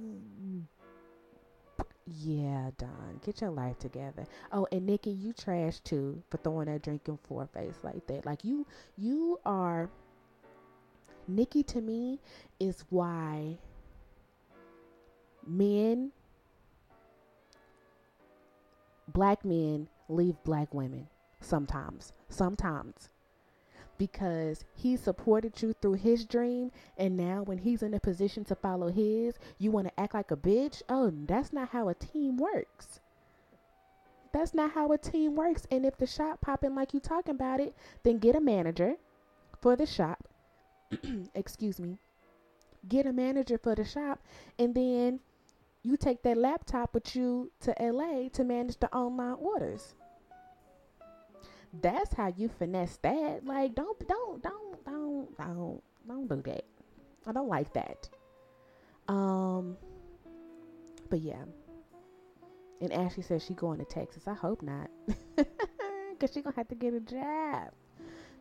yeah, 2.04 2.70
Don, 2.76 3.20
get 3.24 3.40
your 3.40 3.48
life 3.48 3.78
together. 3.78 4.26
Oh, 4.52 4.66
and 4.70 4.84
Nikki, 4.84 5.08
you 5.10 5.32
trash 5.32 5.80
too 5.80 6.22
for 6.28 6.36
throwing 6.36 6.66
that 6.66 6.82
drinking 6.82 7.18
four 7.26 7.48
face 7.54 7.78
like 7.82 8.06
that. 8.08 8.26
Like 8.26 8.44
you, 8.44 8.66
you 8.98 9.40
are. 9.46 9.88
Nikki 11.28 11.62
to 11.64 11.80
me 11.80 12.18
is 12.58 12.84
why 12.88 13.58
men, 15.46 16.10
black 19.06 19.44
men, 19.44 19.88
leave 20.08 20.36
black 20.44 20.72
women 20.72 21.06
sometimes. 21.40 22.12
Sometimes. 22.28 23.10
Because 23.98 24.64
he 24.74 24.96
supported 24.96 25.60
you 25.60 25.74
through 25.74 25.94
his 25.94 26.24
dream 26.24 26.70
and 26.96 27.16
now 27.16 27.42
when 27.42 27.58
he's 27.58 27.82
in 27.82 27.94
a 27.94 28.00
position 28.00 28.44
to 28.44 28.54
follow 28.54 28.90
his 28.90 29.34
you 29.58 29.70
want 29.70 29.88
to 29.88 30.00
act 30.00 30.14
like 30.14 30.30
a 30.30 30.36
bitch? 30.36 30.82
Oh 30.88 31.12
that's 31.26 31.52
not 31.52 31.70
how 31.70 31.88
a 31.88 31.94
team 31.94 32.36
works. 32.36 33.00
That's 34.32 34.54
not 34.54 34.72
how 34.72 34.92
a 34.92 34.98
team 34.98 35.34
works 35.34 35.66
and 35.70 35.84
if 35.84 35.96
the 35.96 36.06
shop 36.06 36.40
popping 36.40 36.74
like 36.74 36.94
you 36.94 37.00
talking 37.00 37.34
about 37.34 37.60
it 37.60 37.74
then 38.04 38.18
get 38.18 38.36
a 38.36 38.40
manager 38.40 38.94
for 39.60 39.74
the 39.74 39.86
shop 39.86 40.28
excuse 41.34 41.78
me 41.80 41.98
get 42.88 43.06
a 43.06 43.12
manager 43.12 43.58
for 43.58 43.74
the 43.74 43.84
shop 43.84 44.20
and 44.58 44.74
then 44.74 45.20
you 45.82 45.96
take 45.96 46.22
that 46.22 46.36
laptop 46.36 46.94
with 46.94 47.14
you 47.14 47.50
to 47.60 47.74
LA 47.80 48.28
to 48.32 48.44
manage 48.44 48.78
the 48.78 48.92
online 48.94 49.36
orders 49.38 49.94
that's 51.72 52.14
how 52.14 52.32
you 52.36 52.48
finesse 52.48 52.98
that. 53.02 53.44
Like, 53.44 53.74
don't, 53.74 53.98
don't, 54.06 54.42
don't, 54.42 54.84
don't, 54.84 55.36
don't, 55.36 55.82
don't 56.06 56.28
do 56.28 56.42
that. 56.50 56.64
I 57.26 57.32
don't 57.32 57.48
like 57.48 57.72
that. 57.74 58.08
Um, 59.08 59.76
but 61.10 61.20
yeah. 61.20 61.44
And 62.80 62.92
Ashley 62.92 63.22
says 63.22 63.44
she 63.44 63.54
going 63.54 63.78
to 63.78 63.84
Texas. 63.84 64.28
I 64.28 64.34
hope 64.34 64.62
not, 64.62 64.88
cause 66.20 66.30
she 66.32 66.42
gonna 66.42 66.54
have 66.56 66.68
to 66.68 66.74
get 66.74 66.94
a 66.94 67.00
job. 67.00 67.72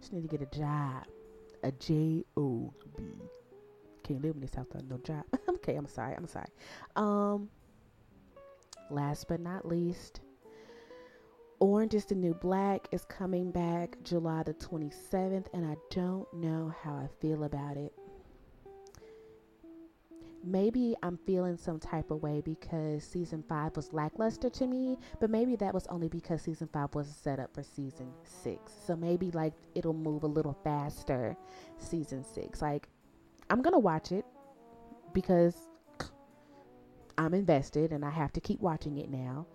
She 0.01 0.15
need 0.15 0.29
to 0.29 0.37
get 0.37 0.41
a 0.41 0.57
job, 0.57 1.05
a 1.67 1.71
J 1.73 2.23
O 2.37 2.73
B. 2.95 3.03
Can't 4.03 4.21
live 4.21 4.35
in 4.35 4.41
this 4.41 4.55
house 4.55 4.67
without 4.71 4.89
no 4.89 4.97
job. 4.99 5.23
okay, 5.49 5.75
I'm 5.75 5.85
sorry. 5.85 6.15
I'm 6.15 6.27
sorry. 6.27 6.47
Um, 6.95 7.49
last 8.89 9.27
but 9.27 9.41
not 9.41 9.67
least, 9.67 10.21
Orange 11.59 11.93
is 11.93 12.05
the 12.05 12.15
New 12.15 12.33
Black 12.35 12.87
is 12.91 13.03
coming 13.05 13.51
back 13.51 13.97
July 14.03 14.43
the 14.43 14.53
27th, 14.53 15.47
and 15.53 15.65
I 15.65 15.75
don't 15.89 16.31
know 16.33 16.73
how 16.81 16.93
I 16.93 17.07
feel 17.19 17.43
about 17.43 17.75
it. 17.75 17.91
Maybe 20.49 20.95
I'm 21.03 21.17
feeling 21.25 21.57
some 21.57 21.77
type 21.77 22.09
of 22.09 22.23
way 22.23 22.39
because 22.39 23.03
season 23.03 23.43
five 23.49 23.75
was 23.75 23.91
lackluster 23.91 24.49
to 24.49 24.65
me, 24.65 24.97
but 25.19 25.29
maybe 25.29 25.57
that 25.57 25.73
was 25.73 25.85
only 25.87 26.07
because 26.07 26.41
season 26.41 26.69
five 26.71 26.95
was 26.95 27.07
set 27.09 27.37
up 27.37 27.53
for 27.53 27.63
season 27.63 28.13
six. 28.23 28.71
So 28.85 28.95
maybe 28.95 29.29
like 29.31 29.53
it'll 29.75 29.93
move 29.93 30.23
a 30.23 30.27
little 30.27 30.57
faster 30.63 31.35
season 31.77 32.23
six. 32.23 32.61
Like, 32.61 32.87
I'm 33.49 33.61
gonna 33.61 33.77
watch 33.77 34.13
it 34.13 34.23
because 35.11 35.67
I'm 37.17 37.33
invested 37.33 37.91
and 37.91 38.05
I 38.05 38.09
have 38.09 38.31
to 38.33 38.39
keep 38.39 38.61
watching 38.61 38.99
it 38.99 39.09
now. 39.09 39.47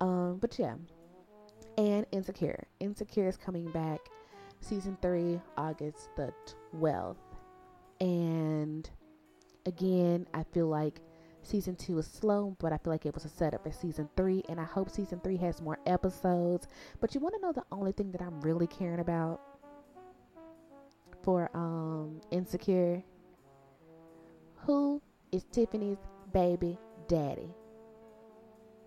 Um, 0.00 0.38
but 0.40 0.58
yeah, 0.58 0.76
and 1.76 2.06
Insecure. 2.10 2.64
Insecure 2.80 3.28
is 3.28 3.36
coming 3.36 3.70
back 3.70 4.00
season 4.60 4.96
3 5.02 5.40
August 5.58 6.08
the 6.16 6.32
12th. 6.74 7.16
And 8.00 8.88
again, 9.68 10.26
I 10.34 10.42
feel 10.42 10.66
like 10.66 11.00
season 11.42 11.76
2 11.76 11.94
was 11.94 12.06
slow, 12.06 12.56
but 12.58 12.72
I 12.72 12.78
feel 12.78 12.92
like 12.92 13.06
it 13.06 13.14
was 13.14 13.24
a 13.24 13.28
setup 13.28 13.62
for 13.62 13.72
season 13.72 14.08
3 14.16 14.42
and 14.48 14.60
I 14.60 14.64
hope 14.64 14.90
season 14.90 15.20
3 15.20 15.36
has 15.38 15.62
more 15.62 15.78
episodes. 15.86 16.66
But 17.00 17.14
you 17.14 17.20
want 17.20 17.34
to 17.36 17.40
know 17.40 17.52
the 17.52 17.64
only 17.70 17.92
thing 17.92 18.10
that 18.12 18.20
I'm 18.20 18.40
really 18.40 18.66
caring 18.66 19.00
about 19.00 19.40
for 21.22 21.50
um 21.54 22.20
Insecure? 22.30 23.02
Who 24.56 25.00
is 25.32 25.44
Tiffany's 25.52 25.98
baby 26.32 26.78
daddy. 27.08 27.48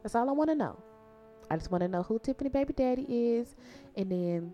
That's 0.03 0.15
all 0.15 0.29
I 0.29 0.31
want 0.31 0.49
to 0.49 0.55
know. 0.55 0.81
I 1.49 1.57
just 1.57 1.71
want 1.71 1.81
to 1.81 1.87
know 1.87 2.03
who 2.03 2.17
Tiffany 2.19 2.49
baby 2.49 2.73
daddy 2.73 3.03
is, 3.03 3.55
and 3.97 4.11
then 4.11 4.53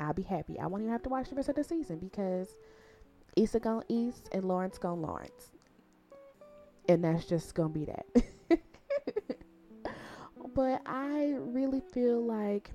I'll 0.00 0.14
be 0.14 0.22
happy. 0.22 0.58
I 0.58 0.66
won't 0.66 0.82
even 0.82 0.92
have 0.92 1.02
to 1.04 1.08
watch 1.08 1.28
the 1.28 1.36
rest 1.36 1.48
of 1.48 1.54
the 1.54 1.64
season 1.64 1.98
because 1.98 2.56
Issa 3.36 3.60
gone 3.60 3.84
East 3.88 4.28
and 4.32 4.44
Lawrence 4.44 4.78
gone 4.78 5.02
Lawrence, 5.02 5.52
and 6.88 7.04
that's 7.04 7.26
just 7.26 7.54
gonna 7.54 7.68
be 7.68 7.86
that. 7.86 8.06
but 10.54 10.82
I 10.86 11.34
really 11.38 11.82
feel 11.92 12.24
like 12.24 12.70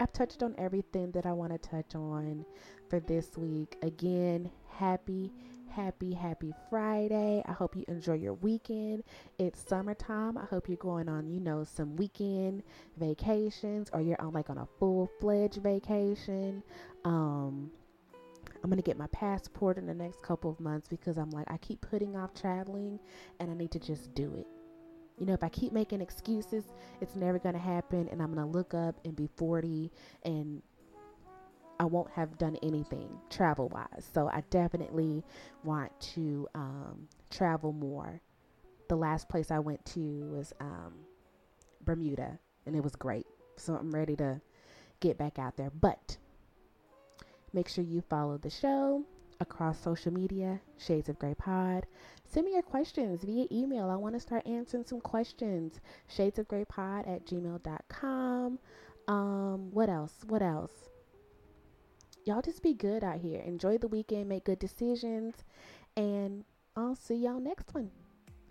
I've 0.00 0.12
touched 0.12 0.42
on 0.42 0.54
everything 0.58 1.12
that 1.12 1.24
I 1.24 1.32
want 1.32 1.52
to 1.52 1.58
touch 1.58 1.94
on 1.94 2.44
for 2.90 3.00
this 3.00 3.36
week. 3.36 3.76
Again, 3.82 4.50
happy, 4.68 5.32
happy, 5.70 6.12
happy 6.12 6.52
Friday. 6.68 7.42
I 7.46 7.52
hope 7.52 7.76
you 7.76 7.84
enjoy 7.88 8.14
your 8.14 8.34
weekend. 8.34 9.04
It's 9.38 9.64
summertime. 9.66 10.36
I 10.36 10.44
hope 10.44 10.68
you're 10.68 10.76
going 10.76 11.08
on, 11.08 11.28
you 11.28 11.40
know, 11.40 11.64
some 11.64 11.96
weekend 11.96 12.62
vacations 12.96 13.88
or 13.92 14.00
you're 14.00 14.20
on 14.20 14.32
like 14.32 14.50
on 14.50 14.58
a 14.58 14.66
full 14.78 15.10
fledged 15.20 15.62
vacation. 15.62 16.62
Um, 17.04 17.70
I'm 18.64 18.70
going 18.70 18.78
to 18.78 18.82
get 18.82 18.96
my 18.96 19.08
passport 19.08 19.76
in 19.76 19.86
the 19.86 19.92
next 19.92 20.22
couple 20.22 20.50
of 20.50 20.58
months 20.58 20.88
because 20.88 21.18
I'm 21.18 21.28
like, 21.28 21.44
I 21.50 21.58
keep 21.58 21.82
putting 21.82 22.16
off 22.16 22.32
traveling 22.32 22.98
and 23.38 23.50
I 23.50 23.54
need 23.54 23.70
to 23.72 23.78
just 23.78 24.14
do 24.14 24.34
it. 24.38 24.46
You 25.18 25.26
know, 25.26 25.34
if 25.34 25.44
I 25.44 25.50
keep 25.50 25.70
making 25.74 26.00
excuses, 26.00 26.64
it's 27.02 27.14
never 27.14 27.38
going 27.38 27.54
to 27.54 27.60
happen. 27.60 28.08
And 28.10 28.22
I'm 28.22 28.32
going 28.32 28.44
to 28.44 28.50
look 28.50 28.72
up 28.72 28.98
and 29.04 29.14
be 29.14 29.28
40 29.36 29.92
and 30.24 30.62
I 31.78 31.84
won't 31.84 32.10
have 32.12 32.38
done 32.38 32.56
anything 32.62 33.10
travel 33.28 33.68
wise. 33.68 34.08
So 34.14 34.30
I 34.32 34.42
definitely 34.48 35.22
want 35.62 35.92
to 36.14 36.48
um, 36.54 37.06
travel 37.28 37.70
more. 37.70 38.22
The 38.88 38.96
last 38.96 39.28
place 39.28 39.50
I 39.50 39.58
went 39.58 39.84
to 39.86 40.00
was 40.00 40.54
um, 40.58 40.94
Bermuda 41.84 42.38
and 42.64 42.74
it 42.74 42.82
was 42.82 42.96
great. 42.96 43.26
So 43.56 43.74
I'm 43.74 43.90
ready 43.90 44.16
to 44.16 44.40
get 45.00 45.18
back 45.18 45.38
out 45.38 45.58
there. 45.58 45.70
But 45.70 46.16
make 47.54 47.68
sure 47.68 47.84
you 47.84 48.02
follow 48.02 48.36
the 48.36 48.50
show 48.50 49.04
across 49.40 49.80
social 49.80 50.12
media, 50.12 50.60
Shades 50.78 51.08
of 51.08 51.18
Grey 51.18 51.34
Pod. 51.34 51.86
Send 52.24 52.46
me 52.46 52.52
your 52.52 52.62
questions 52.62 53.22
via 53.22 53.46
email. 53.50 53.90
I 53.90 53.96
want 53.96 54.14
to 54.14 54.20
start 54.20 54.46
answering 54.46 54.84
some 54.84 55.00
questions. 55.00 55.80
Shades 56.08 56.38
of 56.38 56.48
Grey 56.48 56.64
Pod 56.64 57.06
at 57.06 57.26
gmail.com. 57.26 58.58
Um, 59.06 59.70
what 59.70 59.88
else? 59.88 60.24
What 60.26 60.42
else? 60.42 60.90
Y'all 62.24 62.42
just 62.42 62.62
be 62.62 62.74
good 62.74 63.04
out 63.04 63.20
here. 63.20 63.40
Enjoy 63.42 63.76
the 63.76 63.88
weekend, 63.88 64.28
make 64.28 64.44
good 64.44 64.58
decisions, 64.58 65.44
and 65.96 66.44
I'll 66.74 66.96
see 66.96 67.16
y'all 67.16 67.40
next 67.40 67.74
one. 67.74 67.90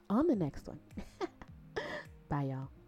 On 0.09 0.27
the 0.27 0.35
next 0.35 0.67
one. 0.67 0.79
Bye, 2.29 2.43
y'all. 2.43 2.82